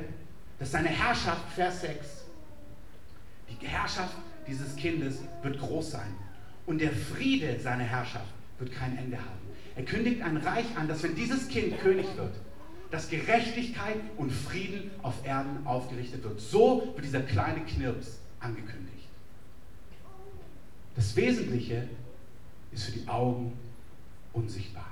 dass 0.60 0.72
seine 0.72 0.90
Herrschaft, 0.90 1.52
Vers 1.54 1.82
6, 1.82 2.08
die 3.62 3.68
Herrschaft 3.68 4.16
dieses 4.48 4.76
Kindes 4.76 5.20
wird 5.42 5.60
groß 5.60 5.92
sein 5.92 6.14
und 6.66 6.80
der 6.80 6.92
Friede 6.92 7.60
seiner 7.60 7.84
Herrschaft 7.84 8.32
wird 8.60 8.72
kein 8.72 8.98
Ende 8.98 9.18
haben. 9.18 9.48
Er 9.76 9.84
kündigt 9.84 10.22
ein 10.22 10.38
Reich 10.38 10.66
an, 10.76 10.88
dass 10.88 11.04
wenn 11.04 11.16
dieses 11.16 11.48
Kind 11.48 11.80
König 11.80 12.06
wird, 12.18 12.34
dass 12.92 13.10
Gerechtigkeit 13.10 13.98
und 14.18 14.32
Frieden 14.32 14.92
auf 15.02 15.26
Erden 15.26 15.66
aufgerichtet 15.66 16.24
wird. 16.24 16.40
So 16.40 16.94
wird 16.96 17.06
dieser 17.06 17.22
kleine 17.22 17.62
Knirps 17.62 18.20
angekündigt. 18.40 19.08
Das 20.96 21.16
Wesentliche 21.16 21.88
ist 22.72 22.86
für 22.86 22.92
die 22.92 23.08
Augen 23.08 23.54
unsichtbar. 24.34 24.92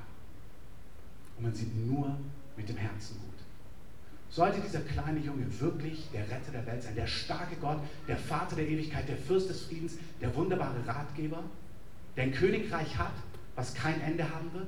Und 1.38 1.44
man 1.44 1.54
sieht 1.54 1.76
nur 1.88 2.16
mit 2.56 2.70
dem 2.70 2.78
Herzen 2.78 3.20
gut. 3.20 3.35
Sollte 4.36 4.60
dieser 4.60 4.82
kleine 4.82 5.20
Junge 5.20 5.46
wirklich 5.62 6.10
der 6.12 6.24
Retter 6.24 6.52
der 6.52 6.66
Welt 6.66 6.84
sein, 6.84 6.94
der 6.94 7.08
starke 7.08 7.56
Gott, 7.56 7.80
der 8.06 8.18
Vater 8.18 8.58
der 8.58 8.68
Ewigkeit, 8.68 9.08
der 9.08 9.16
Fürst 9.16 9.50
des 9.50 9.62
Friedens, 9.62 9.94
der 10.20 10.36
wunderbare 10.36 10.86
Ratgeber, 10.86 11.42
der 12.18 12.26
ein 12.26 12.34
Königreich 12.34 12.98
hat, 12.98 13.14
was 13.56 13.74
kein 13.74 14.02
Ende 14.02 14.30
haben 14.30 14.52
wird? 14.52 14.68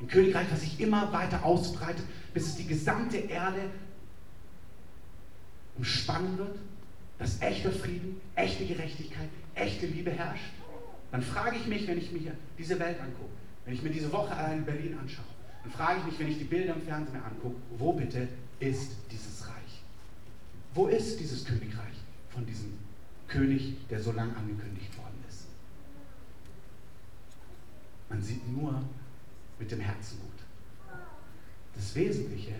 Ein 0.00 0.08
Königreich, 0.08 0.46
das 0.48 0.62
sich 0.62 0.80
immer 0.80 1.12
weiter 1.12 1.44
ausbreitet, 1.44 2.06
bis 2.32 2.46
es 2.46 2.56
die 2.56 2.66
gesamte 2.66 3.18
Erde 3.18 3.60
umspannen 5.76 6.38
wird, 6.38 6.56
dass 7.18 7.38
echter 7.42 7.72
Frieden, 7.72 8.18
echte 8.34 8.64
Gerechtigkeit, 8.64 9.28
echte 9.56 9.84
Liebe 9.88 10.10
herrscht. 10.10 10.54
Dann 11.12 11.20
frage 11.20 11.56
ich 11.56 11.66
mich, 11.66 11.86
wenn 11.86 11.98
ich 11.98 12.12
mir 12.12 12.32
diese 12.56 12.78
Welt 12.78 12.98
angucke, 12.98 13.34
wenn 13.66 13.74
ich 13.74 13.82
mir 13.82 13.90
diese 13.90 14.10
Woche 14.10 14.34
allein 14.34 14.60
in 14.60 14.64
Berlin 14.64 14.96
anschaue, 14.98 15.26
dann 15.64 15.72
frage 15.72 15.98
ich 15.98 16.06
mich, 16.06 16.18
wenn 16.18 16.28
ich 16.28 16.38
die 16.38 16.44
Bilder 16.44 16.74
im 16.74 16.80
Fernsehen 16.80 17.22
angucke, 17.22 17.56
wo 17.76 17.92
bitte 17.92 18.26
ist 18.60 18.92
dieses 19.10 19.46
Reich? 19.46 19.82
Wo 20.74 20.86
ist 20.86 21.18
dieses 21.18 21.44
Königreich 21.44 21.96
von 22.28 22.46
diesem 22.46 22.78
König, 23.26 23.76
der 23.88 24.00
so 24.00 24.12
lang 24.12 24.34
angekündigt 24.36 24.96
worden 24.96 25.24
ist? 25.28 25.46
Man 28.08 28.22
sieht 28.22 28.46
nur 28.48 28.82
mit 29.58 29.70
dem 29.70 29.80
Herzen 29.80 30.20
gut. 30.20 30.30
Das 31.74 31.94
Wesentliche 31.94 32.54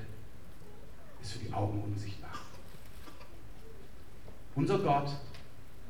ist 1.21 1.33
für 1.33 1.39
die 1.41 1.53
Augen 1.53 1.83
unsichtbar. 1.83 2.33
Unser 4.55 4.79
Gott, 4.79 5.11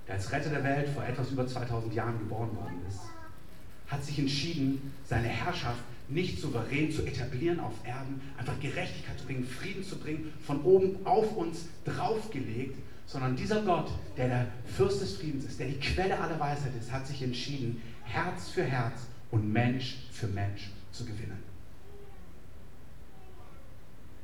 der 0.07 0.15
als 0.17 0.31
Retter 0.33 0.51
der 0.51 0.65
Welt 0.65 0.89
vor 0.89 1.05
etwas 1.05 1.31
über 1.31 1.47
2000 1.47 1.95
Jahren 1.95 2.19
geboren 2.19 2.55
worden 2.57 2.83
ist, 2.89 3.01
hat 3.87 4.05
sich 4.05 4.19
entschieden, 4.19 4.93
seine 5.05 5.29
Herrschaft 5.29 5.83
nicht 6.11 6.41
souverän 6.41 6.91
zu 6.91 7.05
etablieren 7.05 7.61
auf 7.61 7.75
Erden, 7.85 8.21
einfach 8.37 8.59
Gerechtigkeit 8.61 9.19
zu 9.19 9.27
bringen, 9.27 9.45
Frieden 9.45 9.85
zu 9.85 9.99
bringen, 9.99 10.33
von 10.45 10.63
oben 10.63 11.05
auf 11.07 11.37
uns 11.37 11.67
draufgelegt, 11.85 12.79
sondern 13.07 13.37
dieser 13.37 13.63
Gott, 13.63 13.91
der 14.17 14.29
der 14.29 14.47
Fürst 14.77 15.01
des 15.01 15.17
Friedens 15.17 15.45
ist, 15.45 15.59
der 15.59 15.69
die 15.69 15.81
Quelle 15.81 16.19
aller 16.19 16.39
Weisheit 16.39 16.73
ist, 16.79 16.93
hat 16.93 17.07
sich 17.07 17.23
entschieden, 17.23 17.83
Herz 18.05 18.49
für 18.49 18.65
Herz 18.65 19.07
und 19.31 19.53
Mensch 19.53 19.99
für 20.13 20.27
Mensch 20.29 20.71
zu 20.93 21.05
gewinnen. 21.05 21.43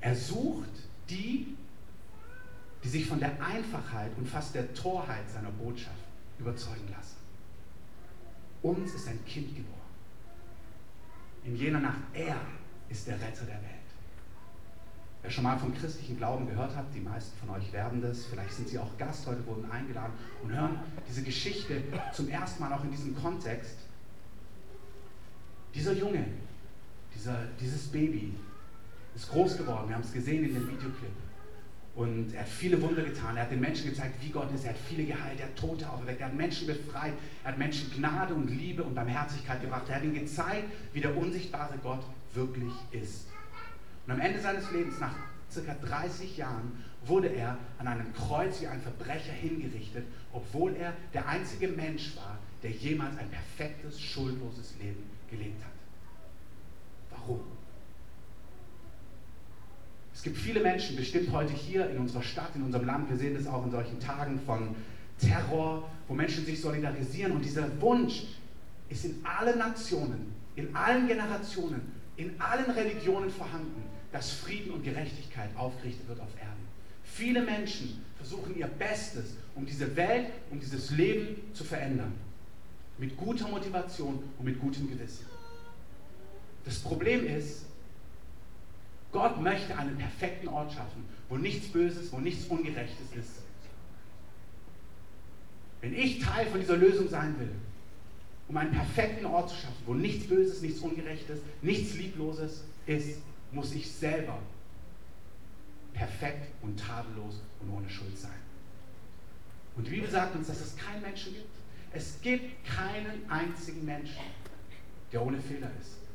Er 0.00 0.14
sucht 0.14 0.70
die, 1.08 1.56
die 2.84 2.88
sich 2.88 3.06
von 3.06 3.18
der 3.18 3.42
Einfachheit 3.42 4.12
und 4.16 4.28
fast 4.28 4.54
der 4.54 4.72
Torheit 4.74 5.28
seiner 5.32 5.50
Botschaft 5.50 5.96
überzeugen 6.38 6.88
lassen. 6.96 7.16
Uns 8.62 8.94
ist 8.94 9.08
ein 9.08 9.24
Kind 9.24 9.56
geboren. 9.56 9.85
In 11.44 11.56
jener 11.56 11.80
Nacht, 11.80 12.00
er 12.12 12.36
ist 12.88 13.06
der 13.06 13.20
Retter 13.20 13.44
der 13.44 13.56
Welt. 13.56 13.76
Wer 15.22 15.30
schon 15.30 15.44
mal 15.44 15.58
vom 15.58 15.74
christlichen 15.74 16.16
Glauben 16.16 16.46
gehört 16.46 16.76
hat, 16.76 16.86
die 16.94 17.00
meisten 17.00 17.36
von 17.38 17.50
euch 17.56 17.72
werden 17.72 18.00
das, 18.00 18.26
vielleicht 18.26 18.52
sind 18.52 18.68
sie 18.68 18.78
auch 18.78 18.96
Gast, 18.96 19.26
heute 19.26 19.44
wurden 19.46 19.68
eingeladen 19.70 20.12
und 20.42 20.52
hören 20.52 20.78
diese 21.08 21.22
Geschichte 21.22 21.82
zum 22.12 22.28
ersten 22.28 22.62
Mal 22.62 22.72
auch 22.72 22.84
in 22.84 22.90
diesem 22.90 23.16
Kontext. 23.16 23.78
Dieser 25.74 25.94
Junge, 25.94 26.24
dieser, 27.14 27.46
dieses 27.60 27.88
Baby 27.88 28.34
ist 29.14 29.28
groß 29.30 29.58
geworden, 29.58 29.88
wir 29.88 29.96
haben 29.96 30.02
es 30.02 30.12
gesehen 30.12 30.44
in 30.44 30.54
dem 30.54 30.68
Videoclip. 30.68 31.10
Und 31.96 32.34
er 32.34 32.42
hat 32.42 32.48
viele 32.48 32.80
Wunder 32.82 33.02
getan. 33.02 33.36
Er 33.36 33.44
hat 33.44 33.50
den 33.50 33.60
Menschen 33.60 33.88
gezeigt, 33.88 34.22
wie 34.22 34.28
Gott 34.28 34.52
ist. 34.54 34.64
Er 34.64 34.70
hat 34.70 34.78
viele 34.86 35.04
geheilt. 35.04 35.40
Er 35.40 35.46
hat 35.46 35.56
Tote 35.56 35.88
auferweckt. 35.88 36.20
Er 36.20 36.26
hat 36.26 36.34
Menschen 36.34 36.66
befreit. 36.66 37.14
Er 37.42 37.52
hat 37.52 37.58
Menschen 37.58 37.90
Gnade 37.90 38.34
und 38.34 38.50
Liebe 38.50 38.84
und 38.84 38.94
Barmherzigkeit 38.94 39.62
gebracht. 39.62 39.88
Er 39.88 39.96
hat 39.96 40.04
ihnen 40.04 40.14
gezeigt, 40.14 40.68
wie 40.92 41.00
der 41.00 41.16
unsichtbare 41.16 41.78
Gott 41.82 42.04
wirklich 42.34 42.72
ist. 42.90 43.28
Und 44.06 44.12
am 44.12 44.20
Ende 44.20 44.38
seines 44.40 44.70
Lebens, 44.72 45.00
nach 45.00 45.14
circa 45.50 45.74
30 45.74 46.36
Jahren, 46.36 46.84
wurde 47.06 47.28
er 47.28 47.56
an 47.78 47.88
einem 47.88 48.12
Kreuz 48.12 48.60
wie 48.60 48.66
ein 48.66 48.82
Verbrecher 48.82 49.32
hingerichtet, 49.32 50.04
obwohl 50.32 50.76
er 50.76 50.92
der 51.14 51.26
einzige 51.26 51.68
Mensch 51.68 52.14
war, 52.16 52.38
der 52.62 52.72
jemals 52.72 53.16
ein 53.16 53.30
perfektes, 53.30 53.98
schuldloses 54.00 54.74
Leben 54.78 55.02
gelebt 55.30 55.64
hat. 55.64 55.72
Warum? 57.10 57.40
Es 60.16 60.22
gibt 60.22 60.38
viele 60.38 60.60
Menschen, 60.60 60.96
bestimmt 60.96 61.30
heute 61.30 61.52
hier 61.52 61.90
in 61.90 61.98
unserer 61.98 62.22
Stadt, 62.22 62.48
in 62.54 62.62
unserem 62.62 62.86
Land, 62.86 63.10
wir 63.10 63.18
sehen 63.18 63.34
das 63.34 63.46
auch 63.46 63.66
in 63.66 63.70
solchen 63.70 64.00
Tagen 64.00 64.40
von 64.46 64.74
Terror, 65.20 65.90
wo 66.08 66.14
Menschen 66.14 66.46
sich 66.46 66.58
solidarisieren 66.58 67.32
und 67.32 67.44
dieser 67.44 67.68
Wunsch 67.82 68.22
ist 68.88 69.04
in 69.04 69.22
allen 69.24 69.58
Nationen, 69.58 70.32
in 70.56 70.74
allen 70.74 71.06
Generationen, 71.06 71.82
in 72.16 72.40
allen 72.40 72.70
Religionen 72.70 73.28
vorhanden, 73.28 73.82
dass 74.10 74.30
Frieden 74.30 74.72
und 74.72 74.84
Gerechtigkeit 74.84 75.50
aufgerichtet 75.54 76.08
wird 76.08 76.20
auf 76.20 76.34
Erden. 76.40 76.66
Viele 77.04 77.42
Menschen 77.42 78.02
versuchen 78.16 78.56
ihr 78.56 78.68
Bestes, 78.68 79.34
um 79.54 79.66
diese 79.66 79.94
Welt, 79.96 80.28
um 80.50 80.58
dieses 80.58 80.92
Leben 80.92 81.52
zu 81.52 81.62
verändern. 81.62 82.14
Mit 82.96 83.18
guter 83.18 83.48
Motivation 83.48 84.22
und 84.38 84.44
mit 84.46 84.58
gutem 84.58 84.88
Gewissen. 84.88 85.26
Das 86.64 86.78
Problem 86.78 87.26
ist, 87.26 87.66
Gott 89.12 89.40
möchte 89.40 89.76
einen 89.76 89.96
perfekten 89.96 90.48
Ort 90.48 90.72
schaffen, 90.72 91.04
wo 91.28 91.36
nichts 91.36 91.68
Böses, 91.68 92.12
wo 92.12 92.18
nichts 92.18 92.46
Ungerechtes 92.46 93.06
ist. 93.16 93.42
Wenn 95.80 95.94
ich 95.94 96.20
Teil 96.20 96.46
von 96.46 96.60
dieser 96.60 96.76
Lösung 96.76 97.08
sein 97.08 97.38
will, 97.38 97.52
um 98.48 98.56
einen 98.56 98.72
perfekten 98.72 99.26
Ort 99.26 99.50
zu 99.50 99.56
schaffen, 99.56 99.82
wo 99.86 99.94
nichts 99.94 100.26
Böses, 100.26 100.62
nichts 100.62 100.80
Ungerechtes, 100.80 101.40
nichts 101.62 101.94
Liebloses 101.94 102.64
ist, 102.86 103.20
muss 103.52 103.72
ich 103.72 103.90
selber 103.90 104.38
perfekt 105.92 106.48
und 106.62 106.78
tadellos 106.78 107.40
und 107.60 107.70
ohne 107.70 107.88
Schuld 107.88 108.18
sein. 108.18 108.30
Und 109.76 109.86
die 109.86 109.92
Bibel 109.92 110.10
sagt 110.10 110.34
uns, 110.36 110.46
dass 110.46 110.60
es 110.60 110.76
keinen 110.76 111.02
Menschen 111.02 111.34
gibt. 111.34 111.50
Es 111.92 112.20
gibt 112.20 112.64
keinen 112.66 113.28
einzigen 113.30 113.84
Menschen, 113.84 114.24
der 115.12 115.22
ohne 115.22 115.40
Fehler 115.40 115.70
ist. 115.80 116.05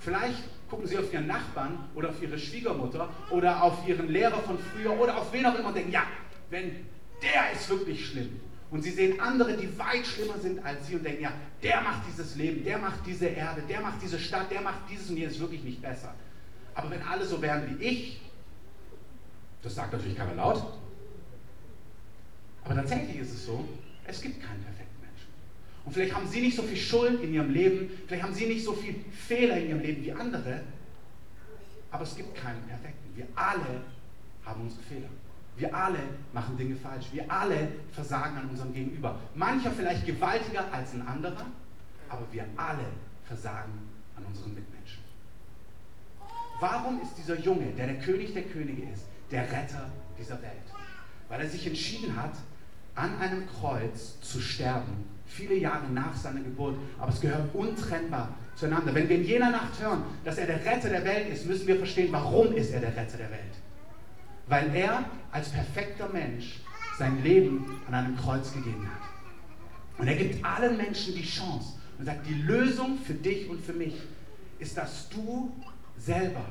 Vielleicht 0.00 0.42
gucken 0.68 0.86
Sie 0.86 0.98
auf 0.98 1.12
Ihren 1.12 1.26
Nachbarn 1.26 1.78
oder 1.94 2.10
auf 2.10 2.22
Ihre 2.22 2.38
Schwiegermutter 2.38 3.08
oder 3.30 3.62
auf 3.62 3.86
Ihren 3.86 4.08
Lehrer 4.08 4.40
von 4.40 4.58
früher 4.58 4.98
oder 4.98 5.18
auf 5.18 5.32
wen 5.32 5.46
auch 5.46 5.58
immer 5.58 5.68
und 5.68 5.76
denken, 5.76 5.92
ja, 5.92 6.02
wenn 6.50 6.86
der 7.22 7.52
ist 7.52 7.68
wirklich 7.68 8.06
schlimm. 8.06 8.40
Und 8.70 8.82
Sie 8.82 8.90
sehen 8.90 9.20
andere, 9.20 9.56
die 9.56 9.78
weit 9.78 10.06
schlimmer 10.06 10.38
sind 10.38 10.64
als 10.64 10.86
Sie 10.86 10.96
und 10.96 11.04
denken, 11.04 11.22
ja, 11.22 11.32
der 11.62 11.80
macht 11.82 12.02
dieses 12.08 12.36
Leben, 12.36 12.64
der 12.64 12.78
macht 12.78 13.06
diese 13.06 13.26
Erde, 13.26 13.62
der 13.68 13.80
macht 13.80 14.02
diese 14.02 14.18
Stadt, 14.18 14.50
der 14.50 14.60
macht 14.60 14.80
dieses 14.90 15.08
und 15.08 15.16
jenes 15.16 15.38
wirklich 15.38 15.62
nicht 15.62 15.80
besser. 15.80 16.14
Aber 16.74 16.90
wenn 16.90 17.02
alle 17.02 17.24
so 17.24 17.40
wären 17.40 17.78
wie 17.78 17.84
ich, 17.84 18.20
das 19.62 19.74
sagt 19.74 19.92
natürlich 19.92 20.16
keiner 20.16 20.34
laut, 20.34 20.62
aber 22.64 22.74
tatsächlich 22.74 23.18
ist 23.18 23.32
es 23.32 23.46
so, 23.46 23.66
es 24.06 24.20
gibt 24.20 24.42
keinen 24.42 24.62
perfekten. 24.62 24.85
Und 25.86 25.92
vielleicht 25.92 26.14
haben 26.14 26.26
sie 26.26 26.40
nicht 26.40 26.56
so 26.56 26.62
viel 26.62 26.76
Schuld 26.76 27.22
in 27.22 27.32
ihrem 27.32 27.50
Leben, 27.50 27.88
vielleicht 28.06 28.24
haben 28.24 28.34
sie 28.34 28.46
nicht 28.46 28.64
so 28.64 28.72
viel 28.72 28.96
Fehler 29.12 29.56
in 29.56 29.68
ihrem 29.68 29.80
Leben 29.80 30.04
wie 30.04 30.12
andere, 30.12 30.62
aber 31.92 32.02
es 32.02 32.16
gibt 32.16 32.34
keinen 32.34 32.60
perfekten. 32.64 33.16
Wir 33.16 33.26
alle 33.36 33.82
haben 34.44 34.62
unsere 34.62 34.82
Fehler. 34.82 35.08
Wir 35.56 35.74
alle 35.74 36.00
machen 36.32 36.58
Dinge 36.58 36.74
falsch. 36.76 37.06
Wir 37.12 37.30
alle 37.30 37.68
versagen 37.92 38.36
an 38.36 38.50
unserem 38.50 38.74
Gegenüber. 38.74 39.18
Mancher 39.36 39.70
vielleicht 39.70 40.04
gewaltiger 40.04 40.70
als 40.72 40.92
ein 40.92 41.06
anderer, 41.06 41.46
aber 42.08 42.26
wir 42.32 42.44
alle 42.56 42.86
versagen 43.24 43.72
an 44.16 44.24
unseren 44.26 44.54
Mitmenschen. 44.54 45.02
Warum 46.58 47.00
ist 47.00 47.16
dieser 47.16 47.38
Junge, 47.38 47.66
der 47.76 47.86
der 47.86 47.98
König 48.00 48.34
der 48.34 48.42
Könige 48.42 48.82
ist, 48.90 49.04
der 49.30 49.42
Retter 49.44 49.88
dieser 50.18 50.42
Welt? 50.42 50.66
Weil 51.28 51.42
er 51.42 51.48
sich 51.48 51.64
entschieden 51.66 52.16
hat, 52.16 52.34
an 52.96 53.18
einem 53.20 53.46
Kreuz 53.46 54.20
zu 54.20 54.40
sterben 54.40 55.15
viele 55.26 55.56
Jahre 55.56 55.88
nach 55.88 56.16
seiner 56.16 56.40
Geburt, 56.40 56.76
aber 56.98 57.12
es 57.12 57.20
gehört 57.20 57.54
untrennbar 57.54 58.34
zueinander. 58.54 58.94
Wenn 58.94 59.08
wir 59.08 59.16
in 59.16 59.24
jener 59.24 59.50
Nacht 59.50 59.80
hören, 59.80 60.02
dass 60.24 60.38
er 60.38 60.46
der 60.46 60.64
Retter 60.64 60.88
der 60.88 61.04
Welt 61.04 61.28
ist, 61.28 61.46
müssen 61.46 61.66
wir 61.66 61.76
verstehen, 61.76 62.08
warum 62.12 62.54
ist 62.54 62.72
er 62.72 62.80
der 62.80 62.96
Retter 62.96 63.18
der 63.18 63.30
Welt. 63.30 63.40
Weil 64.46 64.74
er 64.74 65.04
als 65.32 65.48
perfekter 65.48 66.08
Mensch 66.08 66.60
sein 66.98 67.22
Leben 67.22 67.80
an 67.88 67.94
einem 67.94 68.16
Kreuz 68.16 68.52
gegeben 68.52 68.86
hat. 68.86 69.02
Und 69.98 70.08
er 70.08 70.16
gibt 70.16 70.44
allen 70.44 70.76
Menschen 70.76 71.14
die 71.14 71.24
Chance 71.24 71.74
und 71.98 72.04
sagt, 72.04 72.26
die 72.26 72.34
Lösung 72.34 72.98
für 72.98 73.14
dich 73.14 73.48
und 73.48 73.64
für 73.64 73.72
mich 73.72 73.94
ist, 74.58 74.76
dass 74.76 75.08
du 75.08 75.52
selber 75.98 76.44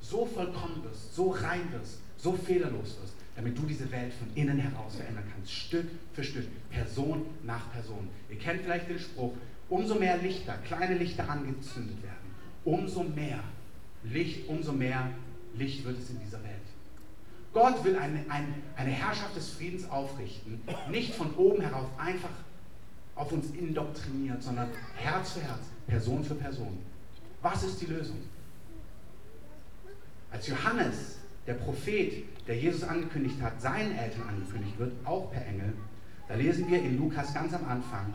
so 0.00 0.26
vollkommen 0.26 0.82
wirst, 0.84 1.14
so 1.14 1.30
rein 1.30 1.72
wirst, 1.72 2.00
so 2.16 2.32
fehlerlos 2.32 2.98
wirst, 3.00 3.14
damit 3.36 3.58
du 3.58 3.62
diese 3.62 3.90
Welt 3.90 4.12
von 4.14 4.28
innen 4.34 4.58
heraus 4.58 4.96
verändern 4.96 5.24
kannst, 5.32 5.50
Stück 5.50 5.86
für 6.12 6.22
Stück, 6.22 6.46
Person 6.70 7.26
nach 7.42 7.72
Person. 7.72 8.08
Ihr 8.30 8.38
kennt 8.38 8.62
vielleicht 8.62 8.88
den 8.88 8.98
Spruch, 8.98 9.32
umso 9.68 9.96
mehr 9.96 10.18
Lichter, 10.18 10.56
kleine 10.58 10.96
Lichter 10.96 11.28
angezündet 11.28 12.02
werden, 12.02 12.34
umso 12.64 13.02
mehr 13.02 13.40
Licht, 14.04 14.48
umso 14.48 14.72
mehr 14.72 15.10
Licht 15.56 15.84
wird 15.84 15.98
es 15.98 16.10
in 16.10 16.20
dieser 16.20 16.42
Welt. 16.44 16.54
Gott 17.52 17.84
will 17.84 17.96
eine, 17.96 18.24
eine, 18.28 18.48
eine 18.76 18.90
Herrschaft 18.90 19.36
des 19.36 19.50
Friedens 19.50 19.88
aufrichten, 19.88 20.60
nicht 20.90 21.14
von 21.14 21.34
oben 21.34 21.62
herauf 21.62 21.86
einfach 21.98 22.30
auf 23.14 23.30
uns 23.30 23.50
indoktriniert, 23.50 24.42
sondern 24.42 24.68
Herz 24.96 25.32
für 25.32 25.42
Herz, 25.42 25.66
Person 25.86 26.24
für 26.24 26.34
Person. 26.34 26.78
Was 27.42 27.62
ist 27.62 27.80
die 27.80 27.86
Lösung? 27.86 28.20
Als 30.32 30.48
Johannes 30.48 31.18
der 31.46 31.54
Prophet, 31.54 32.24
der 32.46 32.56
Jesus 32.56 32.82
angekündigt 32.82 33.40
hat, 33.42 33.60
seinen 33.60 33.96
Eltern 33.96 34.28
angekündigt 34.28 34.78
wird, 34.78 34.92
auch 35.04 35.30
per 35.30 35.46
Engel, 35.46 35.72
da 36.28 36.34
lesen 36.34 36.70
wir 36.70 36.78
in 36.78 36.98
Lukas 36.98 37.34
ganz 37.34 37.52
am 37.52 37.66
Anfang, 37.66 38.12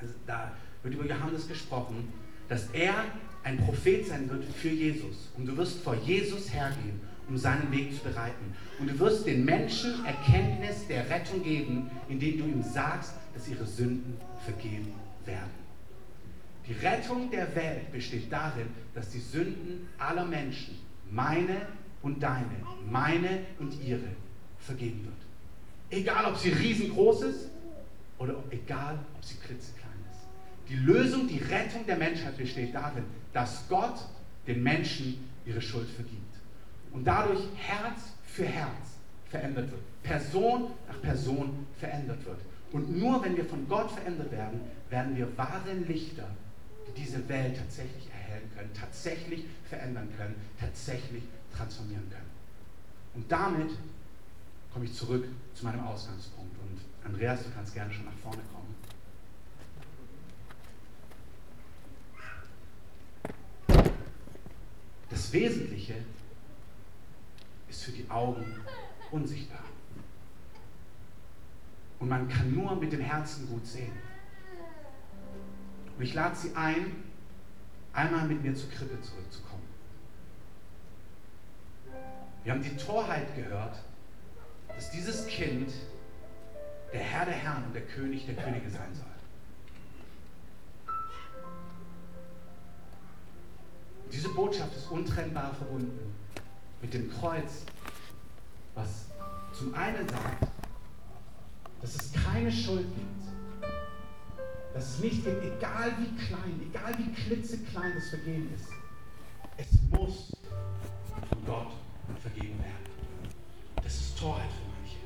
also 0.00 0.14
da 0.26 0.52
wird 0.82 0.94
über 0.94 1.06
Johannes 1.06 1.46
gesprochen, 1.46 2.12
dass 2.48 2.68
er 2.72 2.94
ein 3.44 3.58
Prophet 3.58 4.06
sein 4.06 4.28
wird 4.30 4.44
für 4.44 4.68
Jesus. 4.68 5.30
Und 5.36 5.46
du 5.46 5.56
wirst 5.56 5.82
vor 5.82 5.94
Jesus 5.94 6.52
hergehen, 6.52 7.00
um 7.28 7.36
seinen 7.36 7.70
Weg 7.70 7.94
zu 7.94 8.02
bereiten. 8.02 8.54
Und 8.78 8.90
du 8.90 8.98
wirst 8.98 9.26
den 9.26 9.44
Menschen 9.44 10.04
Erkenntnis 10.04 10.86
der 10.88 11.08
Rettung 11.08 11.42
geben, 11.42 11.90
indem 12.08 12.38
du 12.38 12.44
ihm 12.44 12.62
sagst, 12.62 13.14
dass 13.34 13.48
ihre 13.48 13.66
Sünden 13.66 14.16
vergeben 14.44 14.92
werden. 15.24 15.62
Die 16.66 16.74
Rettung 16.74 17.30
der 17.30 17.54
Welt 17.54 17.90
besteht 17.92 18.30
darin, 18.30 18.68
dass 18.94 19.10
die 19.10 19.18
Sünden 19.18 19.88
aller 19.98 20.24
Menschen, 20.24 20.76
meine 21.10 21.66
und 22.02 22.22
deine, 22.22 22.56
meine 22.90 23.40
und 23.58 23.72
ihre, 23.82 24.08
vergeben 24.58 25.04
wird. 25.04 26.00
Egal, 26.00 26.26
ob 26.26 26.36
sie 26.36 26.50
riesengroß 26.50 27.22
ist 27.22 27.48
oder 28.18 28.42
egal, 28.50 28.98
ob 29.16 29.24
sie 29.24 29.34
klitzeklein 29.36 29.92
ist. 30.10 30.68
Die 30.68 30.76
Lösung, 30.76 31.28
die 31.28 31.38
Rettung 31.38 31.84
der 31.86 31.96
Menschheit 31.96 32.36
besteht 32.36 32.74
darin, 32.74 33.04
dass 33.32 33.68
Gott 33.68 33.96
den 34.46 34.62
Menschen 34.62 35.28
ihre 35.44 35.60
Schuld 35.60 35.88
vergibt. 35.88 36.36
Und 36.92 37.04
dadurch 37.04 37.40
Herz 37.56 38.12
für 38.24 38.44
Herz 38.44 38.98
verändert 39.28 39.70
wird. 39.70 40.02
Person 40.02 40.70
nach 40.88 41.00
Person 41.00 41.66
verändert 41.78 42.24
wird. 42.24 42.38
Und 42.72 42.98
nur 42.98 43.22
wenn 43.22 43.36
wir 43.36 43.44
von 43.44 43.68
Gott 43.68 43.90
verändert 43.90 44.30
werden, 44.32 44.60
werden 44.90 45.16
wir 45.16 45.36
wahre 45.36 45.74
Lichter, 45.86 46.28
die 46.86 47.00
diese 47.02 47.28
Welt 47.28 47.56
tatsächlich 47.56 48.08
erhellen 48.10 48.50
können, 48.56 48.70
tatsächlich 48.72 49.44
verändern 49.68 50.08
können, 50.16 50.34
tatsächlich 50.58 51.22
transformieren 51.56 52.08
können. 52.10 52.30
Und 53.14 53.30
damit 53.30 53.70
komme 54.72 54.84
ich 54.86 54.94
zurück 54.94 55.24
zu 55.54 55.64
meinem 55.64 55.80
Ausgangspunkt. 55.80 56.56
Und 56.58 56.80
Andreas, 57.04 57.42
du 57.42 57.50
kannst 57.50 57.74
gerne 57.74 57.92
schon 57.92 58.04
nach 58.04 58.16
vorne 58.22 58.42
kommen. 58.52 58.74
Das 65.10 65.32
Wesentliche 65.32 65.94
ist 67.68 67.84
für 67.84 67.92
die 67.92 68.08
Augen 68.08 68.44
unsichtbar. 69.10 69.64
Und 71.98 72.08
man 72.08 72.28
kann 72.28 72.52
nur 72.52 72.74
mit 72.76 72.92
dem 72.92 73.00
Herzen 73.00 73.46
gut 73.48 73.66
sehen. 73.66 73.92
Und 75.96 76.02
ich 76.02 76.14
lade 76.14 76.34
Sie 76.34 76.54
ein, 76.56 77.04
einmal 77.92 78.26
mit 78.26 78.42
mir 78.42 78.54
zur 78.54 78.70
Krippe 78.70 79.00
zurückzukommen. 79.00 79.61
Wir 82.44 82.52
haben 82.52 82.62
die 82.62 82.76
Torheit 82.76 83.34
gehört, 83.36 83.76
dass 84.68 84.90
dieses 84.90 85.26
Kind 85.26 85.72
der 86.92 87.00
Herr 87.00 87.24
der 87.24 87.34
Herren 87.34 87.64
und 87.64 87.74
der 87.74 87.82
König 87.82 88.26
der 88.26 88.34
Könige 88.34 88.68
sein 88.68 88.94
soll. 88.94 89.06
Diese 94.12 94.28
Botschaft 94.30 94.76
ist 94.76 94.90
untrennbar 94.90 95.54
verbunden 95.54 96.14
mit 96.82 96.92
dem 96.92 97.10
Kreuz, 97.10 97.64
was 98.74 99.06
zum 99.52 99.74
einen 99.74 100.06
sagt, 100.08 100.48
dass 101.80 101.94
es 101.94 102.12
keine 102.12 102.50
Schuld 102.50 102.86
gibt, 102.94 103.70
dass 104.74 104.94
es 104.94 104.98
nicht 105.00 105.24
gibt, 105.24 105.42
egal 105.44 105.92
wie 105.98 106.16
klein, 106.26 106.60
egal 106.70 106.94
wie 106.98 107.12
klitzeklein 107.12 107.92
das 107.94 108.08
Vergehen 108.10 108.52
ist, 108.54 108.68
es 109.56 109.80
muss 109.90 110.32
Torheit 114.22 114.52
für 114.52 114.68
manche. 114.70 114.98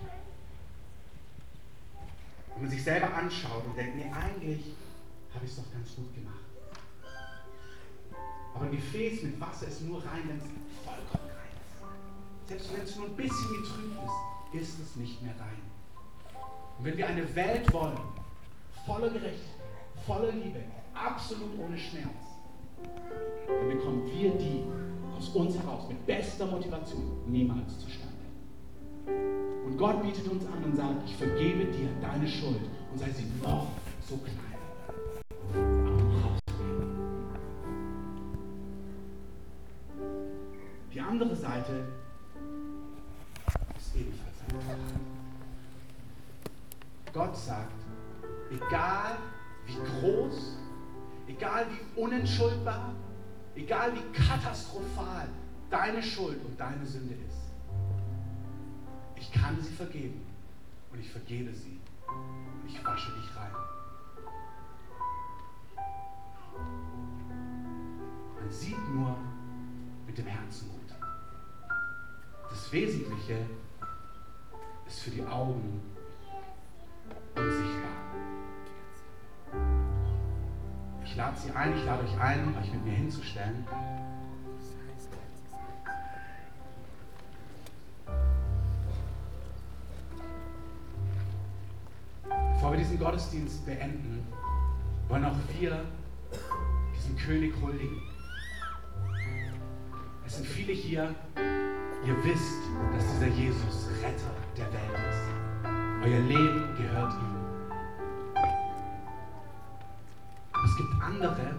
Wenn 2.55 2.63
man 2.63 2.71
sich 2.71 2.85
selber 2.85 3.15
anschaut 3.15 3.65
und 3.65 3.77
denkt, 3.77 3.97
nee, 3.97 4.11
eigentlich 4.13 4.75
habe 5.35 5.45
ich 5.45 5.51
es 5.51 5.57
doch 5.57 5.73
ganz 5.73 5.95
gut 5.97 6.15
gemacht. 6.15 6.45
Aber 8.55 8.65
ein 8.67 8.73
Gefäß 8.73 9.23
mit 9.23 9.41
Wasser 9.41 9.69
ist 9.69 9.83
nur 9.83 9.99
rein, 10.05 10.23
wenn 10.27 10.37
es 10.37 10.45
vollkommen 10.85 11.31
rein 11.31 11.53
ist. 11.57 12.49
Selbst 12.49 12.73
wenn 12.75 12.83
es 12.83 12.97
nur 12.97 13.07
ein 13.07 13.17
bisschen 13.17 13.49
getrübt 13.63 13.99
ist, 14.53 14.63
ist 14.63 14.81
es 14.81 14.97
nicht 14.97 15.23
mehr 15.23 15.35
rein. 15.39 15.63
Und 16.79 16.85
wenn 16.85 16.97
wir 16.97 17.07
eine 17.07 17.35
Welt 17.35 17.73
wollen, 17.73 17.99
voller 18.85 19.09
Gerechtigkeit, 19.09 19.71
voller 20.07 20.33
Liebe, 20.33 20.63
absolut 20.95 21.59
ohne 21.59 21.79
Schmerz, 21.79 22.07
dann 23.47 23.69
bekommen 23.69 24.07
wir 24.07 24.31
die 24.33 24.65
aus 25.17 25.31
uns 25.31 25.57
heraus 25.57 25.89
mit 25.89 26.05
bester 26.07 26.47
Motivation 26.47 27.23
niemals 27.27 27.79
zustande. 27.79 28.06
Und 29.07 29.77
Gott 29.79 30.03
bietet 30.03 30.29
uns 30.29 30.45
an 30.47 30.65
und 30.65 30.77
sagt, 30.77 31.03
ich 31.07 31.17
vergebe 31.17 31.65
dir 31.67 31.89
deine 32.01 32.27
Schuld 32.27 32.63
und 32.93 32.99
sei 32.99 33.11
sie 33.11 33.27
noch 33.43 33.69
so 34.09 34.17
klein. 34.19 34.47
andere 41.21 41.35
Seite 41.35 41.85
ist 43.77 43.97
ebenfalls 43.97 44.37
eine 44.49 44.59
Wahrheit. 44.59 45.01
Gott 47.13 47.37
sagt, 47.37 47.73
egal 48.51 49.17
wie 49.67 49.77
groß, 50.01 50.59
egal 51.27 51.67
wie 51.71 52.01
unentschuldbar, 52.01 52.95
egal 53.55 53.95
wie 53.95 54.13
katastrophal 54.13 55.29
deine 55.71 56.03
Schuld 56.03 56.45
und 56.45 56.61
deine 56.61 56.85
Sünde 56.85 57.15
ist, 57.15 57.36
kann 59.47 59.63
sie 59.63 59.75
vergeben 59.75 60.27
und 60.93 60.99
ich 60.99 61.09
vergebe 61.09 61.55
sie 61.55 61.79
und 62.09 62.69
ich 62.69 62.85
wasche 62.85 63.13
dich 63.13 63.37
rein. 63.37 63.53
Man 68.41 68.51
sieht 68.51 68.89
nur 68.93 69.17
mit 70.05 70.19
dem 70.19 70.27
Herzen 70.27 70.69
gut. 70.71 70.97
Das 72.51 72.73
Wesentliche 72.73 73.47
ist 74.89 75.01
für 75.03 75.11
die 75.11 75.25
Augen 75.25 75.81
unsichtbar. 77.37 77.91
Ich 81.05 81.15
lade 81.15 81.39
Sie 81.39 81.53
ein, 81.53 81.77
ich 81.77 81.85
lade 81.85 82.03
euch 82.03 82.19
ein, 82.19 82.57
euch 82.57 82.73
mit 82.73 82.85
mir 82.85 82.95
hinzustellen. 82.95 83.65
Gottesdienst 93.07 93.65
beenden, 93.65 94.27
wollen 95.07 95.25
auch 95.25 95.37
wir 95.61 95.81
diesem 96.97 97.17
König 97.17 97.55
huldigen. 97.63 98.03
Es 100.27 100.39
sind 100.39 100.47
viele 100.49 100.73
hier, 100.73 101.15
Ihr 102.05 102.25
wisst, 102.25 102.63
dass 102.93 103.05
dieser 103.13 103.29
Jesus 103.29 103.89
Retter 104.03 104.35
der 104.57 104.73
Welt 104.73 104.99
ist. 105.09 106.05
Euer 106.05 106.19
Leben 106.19 106.77
gehört 106.77 107.13
ihm. 107.13 107.37
Aber 110.53 110.65
es 110.65 110.77
gibt 110.77 110.91
andere, 111.01 111.55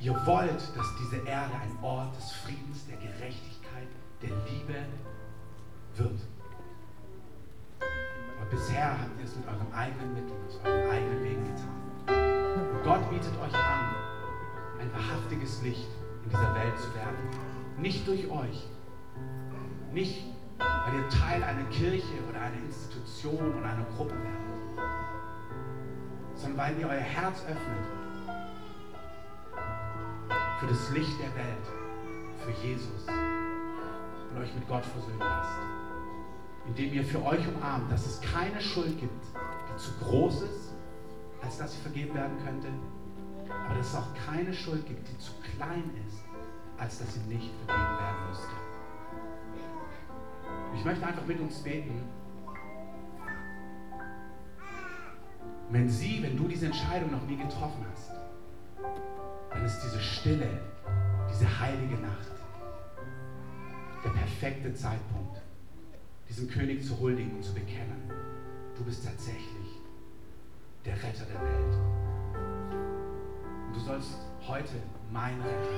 ihr 0.00 0.26
wollt, 0.26 0.76
dass 0.76 0.96
diese 1.00 1.18
Erde 1.24 1.54
ein 1.54 1.84
Ort 1.84 2.16
des 2.16 2.32
Friedens, 2.32 2.86
der 2.88 2.96
Gerechtigkeit, 2.96 3.88
der 4.22 4.30
Liebe 4.30 4.86
wird. 5.94 6.20
Bisher 8.80 8.98
habt 8.98 9.18
ihr 9.18 9.26
es 9.26 9.36
mit 9.36 9.46
euren 9.46 9.74
eigenen 9.74 10.14
Mitteln, 10.14 10.40
mit 10.40 10.58
euren 10.64 10.90
eigenen 10.90 11.22
Wegen 11.22 11.44
getan. 11.44 12.72
Und 12.72 12.82
Gott 12.82 13.10
bietet 13.10 13.38
euch 13.38 13.54
an, 13.54 13.94
ein 14.80 14.90
wahrhaftiges 14.94 15.60
Licht 15.60 15.90
in 16.24 16.30
dieser 16.30 16.54
Welt 16.54 16.78
zu 16.78 16.94
werden. 16.94 17.18
Nicht 17.76 18.08
durch 18.08 18.26
euch. 18.30 18.68
Nicht, 19.92 20.24
weil 20.56 20.94
ihr 20.94 21.08
Teil 21.10 21.44
einer 21.44 21.64
Kirche 21.64 22.06
oder 22.30 22.40
einer 22.40 22.56
Institution 22.56 23.54
oder 23.54 23.66
einer 23.68 23.84
Gruppe 23.96 24.14
werdet, 24.14 24.88
sondern 26.36 26.58
weil 26.58 26.78
ihr 26.78 26.88
euer 26.88 27.00
Herz 27.00 27.42
öffnet 27.42 27.84
für 30.58 30.66
das 30.68 30.90
Licht 30.92 31.20
der 31.20 31.34
Welt, 31.34 31.66
für 32.38 32.66
Jesus 32.66 33.06
und 34.30 34.40
euch 34.40 34.54
mit 34.54 34.66
Gott 34.66 34.86
versöhnen 34.86 35.18
lasst. 35.18 35.79
Indem 36.66 36.92
ihr 36.92 37.04
für 37.04 37.24
euch 37.24 37.46
umarmt, 37.48 37.90
dass 37.90 38.06
es 38.06 38.20
keine 38.20 38.60
Schuld 38.60 38.98
gibt, 39.00 39.24
die 39.34 39.76
zu 39.76 39.90
groß 40.04 40.42
ist, 40.42 40.74
als 41.42 41.58
dass 41.58 41.72
sie 41.72 41.80
vergeben 41.80 42.14
werden 42.14 42.36
könnte, 42.44 42.68
aber 43.66 43.74
dass 43.74 43.88
es 43.88 43.94
auch 43.94 44.08
keine 44.26 44.52
Schuld 44.52 44.86
gibt, 44.86 45.08
die 45.08 45.18
zu 45.18 45.32
klein 45.56 45.90
ist, 46.06 46.18
als 46.78 46.98
dass 46.98 47.14
sie 47.14 47.20
nicht 47.20 47.50
vergeben 47.64 47.98
werden 47.98 48.28
müsste. 48.28 48.70
Ich 50.74 50.84
möchte 50.84 51.06
einfach 51.06 51.26
mit 51.26 51.40
uns 51.40 51.62
beten. 51.62 52.02
Wenn 55.70 55.88
sie, 55.88 56.22
wenn 56.22 56.36
du 56.36 56.48
diese 56.48 56.66
Entscheidung 56.66 57.12
noch 57.12 57.22
nie 57.26 57.36
getroffen 57.36 57.84
hast, 57.92 58.10
dann 59.50 59.64
ist 59.64 59.80
diese 59.82 60.00
Stille, 60.00 60.60
diese 61.30 61.60
heilige 61.60 61.94
Nacht 61.94 62.30
der 64.04 64.10
perfekte 64.10 64.74
Zeitpunkt, 64.74 65.39
diesem 66.30 66.48
König 66.48 66.86
zu 66.86 66.98
huldigen 66.98 67.34
und 67.36 67.42
zu 67.42 67.52
bekennen. 67.52 68.08
Du 68.76 68.84
bist 68.84 69.04
tatsächlich 69.04 69.80
der 70.84 70.94
Retter 70.94 71.26
der 71.26 71.40
Welt. 71.42 71.74
Und 73.66 73.74
du 73.74 73.80
sollst 73.80 74.16
heute 74.46 74.76
mein 75.12 75.40
Retter 75.40 75.76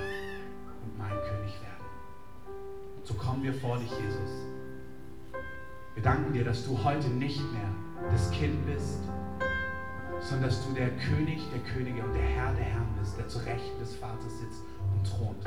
und 0.85 0.99
mein 0.99 1.11
König 1.11 1.55
werden. 1.63 1.87
Und 2.97 3.07
so 3.07 3.15
kommen 3.15 3.43
wir 3.43 3.55
vor 3.55 3.79
dich, 3.79 3.91
Jesus. 3.91 4.47
Wir 5.95 6.03
danken 6.03 6.35
dir, 6.35 6.45
dass 6.45 6.67
du 6.67 6.85
heute 6.85 7.09
nicht 7.09 7.41
mehr 7.53 8.11
das 8.11 8.31
Kind 8.31 8.67
bist, 8.67 9.01
sondern 10.21 10.51
dass 10.51 10.67
du 10.67 10.75
der 10.75 10.91
König 10.91 11.41
der 11.51 11.61
Könige 11.73 12.05
und 12.05 12.13
der 12.13 12.23
Herr 12.23 12.53
der 12.55 12.65
Herren 12.65 12.95
bist, 12.99 13.17
der 13.19 13.27
zu 13.27 13.39
Rechten 13.39 13.79
des 13.81 13.97
Vaters 13.97 14.39
sitzt 14.39 14.63
und 14.93 15.07
thront. 15.07 15.45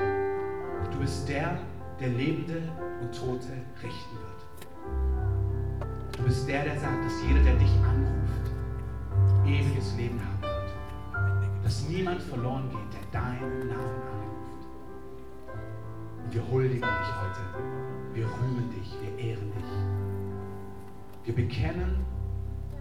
Du 0.91 0.99
bist 0.99 1.29
der, 1.29 1.59
der 1.99 2.09
Lebende 2.09 2.71
und 3.01 3.15
Tote 3.15 3.53
richten 3.83 4.15
wird. 4.17 4.34
Du 6.17 6.23
bist 6.23 6.47
der, 6.47 6.63
der 6.63 6.79
sagt, 6.79 7.05
dass 7.05 7.13
jeder, 7.27 7.43
der 7.43 7.55
dich 7.55 7.71
anruft, 7.83 8.51
ewiges 9.45 9.95
Leben 9.95 10.19
haben 10.19 10.41
wird. 10.41 11.63
Dass 11.63 11.87
niemand 11.89 12.21
verloren 12.21 12.69
geht, 12.69 12.93
der 12.93 13.21
deinen 13.21 13.67
Namen 13.67 14.01
anruft. 14.01 14.67
Und 16.23 16.33
wir 16.33 16.47
huldigen 16.47 16.81
dich 16.81 17.15
heute. 17.21 17.41
Wir 18.13 18.25
rühmen 18.25 18.69
dich, 18.71 18.95
wir 19.01 19.25
ehren 19.25 19.51
dich. 19.51 21.25
Wir 21.25 21.35
bekennen, 21.35 22.05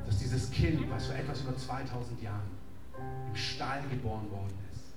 dass 0.07 0.19
dieses 0.19 0.51
Kind, 0.51 0.89
was 0.91 1.07
vor 1.07 1.17
etwas 1.17 1.41
über 1.41 1.57
2000 1.57 2.23
Jahren 2.23 2.51
im 3.29 3.35
Stall 3.35 3.83
geboren 3.91 4.31
worden 4.31 4.59
ist, 4.73 4.95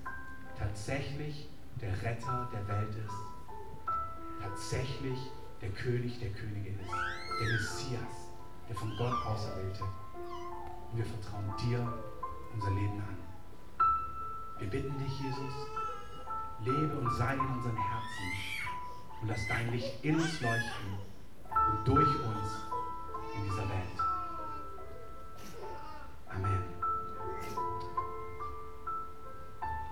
tatsächlich 0.58 1.48
der 1.80 1.92
Retter 2.02 2.48
der 2.52 2.68
Welt 2.68 2.94
ist, 2.94 3.14
tatsächlich 4.40 5.18
der 5.60 5.70
König 5.70 6.18
der 6.20 6.30
Könige 6.30 6.70
ist, 6.70 6.90
der 7.40 7.52
Messias, 7.52 8.30
der 8.68 8.76
von 8.76 8.96
Gott 8.96 9.14
auserwählte. 9.26 9.82
Und 9.82 10.98
wir 10.98 11.04
vertrauen 11.04 11.52
dir 11.64 11.92
unser 12.54 12.70
Leben 12.70 13.00
an. 13.00 13.16
Wir 14.58 14.70
bitten 14.70 14.98
dich, 14.98 15.20
Jesus, 15.20 15.54
lebe 16.64 16.96
und 16.98 17.10
sei 17.12 17.34
in 17.34 17.40
unseren 17.40 17.76
Herzen 17.76 18.32
und 19.20 19.28
lass 19.28 19.46
dein 19.48 19.72
Licht 19.72 20.04
in 20.04 20.16
uns 20.16 20.40
leuchten 20.40 20.98
und 21.50 21.88
durch 21.88 22.08
uns 22.08 22.50
in 23.34 23.44
dieser 23.44 23.68
Welt. 23.68 23.98
Amen. 26.28 26.62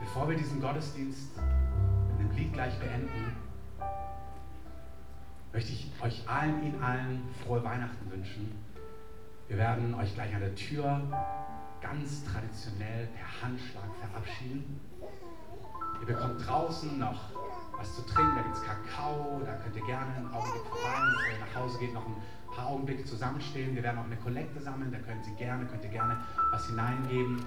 Bevor 0.00 0.28
wir 0.28 0.36
diesen 0.36 0.60
Gottesdienst 0.60 1.36
mit 1.36 2.20
einem 2.20 2.30
Lied 2.32 2.52
gleich 2.52 2.78
beenden, 2.78 3.36
möchte 5.56 5.72
ich 5.72 5.90
euch 6.02 6.28
allen, 6.28 6.62
Ihnen 6.62 6.82
allen 6.82 7.22
frohe 7.42 7.64
Weihnachten 7.64 8.10
wünschen. 8.10 8.52
Wir 9.48 9.56
werden 9.56 9.94
euch 9.94 10.12
gleich 10.12 10.34
an 10.34 10.42
der 10.42 10.54
Tür 10.54 11.00
ganz 11.80 12.24
traditionell 12.24 13.08
per 13.16 13.40
Handschlag 13.40 13.88
verabschieden. 13.98 14.78
Ihr 15.98 16.06
bekommt 16.06 16.46
draußen 16.46 16.98
noch 16.98 17.30
was 17.78 17.96
zu 17.96 18.02
trinken, 18.02 18.36
da 18.36 18.42
gibt 18.42 18.56
es 18.56 18.62
Kakao, 18.64 19.40
da 19.46 19.54
könnt 19.54 19.74
ihr 19.76 19.86
gerne 19.86 20.14
einen 20.16 20.30
Augenblick 20.30 20.62
vorbei, 20.64 21.00
bevor 21.16 21.32
ihr 21.32 21.46
nach 21.46 21.62
Hause 21.62 21.78
geht, 21.78 21.94
noch 21.94 22.04
ein 22.04 22.16
paar 22.54 22.66
Augenblicke 22.66 23.04
zusammenstehen. 23.06 23.74
Wir 23.74 23.82
werden 23.82 23.98
auch 23.98 24.04
eine 24.04 24.16
Kollekte 24.16 24.60
sammeln, 24.60 24.92
da 24.92 24.98
können 24.98 25.24
Sie 25.24 25.34
gerne, 25.36 25.64
könnt 25.64 25.84
ihr 25.84 25.90
gerne 25.90 26.18
was 26.50 26.66
hineingeben. 26.66 27.46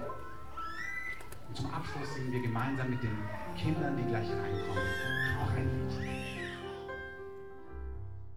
Und 1.46 1.56
zum 1.56 1.72
Abschluss 1.72 2.12
singen 2.14 2.32
wir 2.32 2.42
gemeinsam 2.42 2.90
mit 2.90 3.04
den 3.04 3.16
Kindern, 3.56 3.96
die 3.96 4.02
gleich 4.02 4.28
reinkommen, 4.28 4.82
auch 5.44 5.52
ein 5.52 5.88
Lied. 6.00 6.39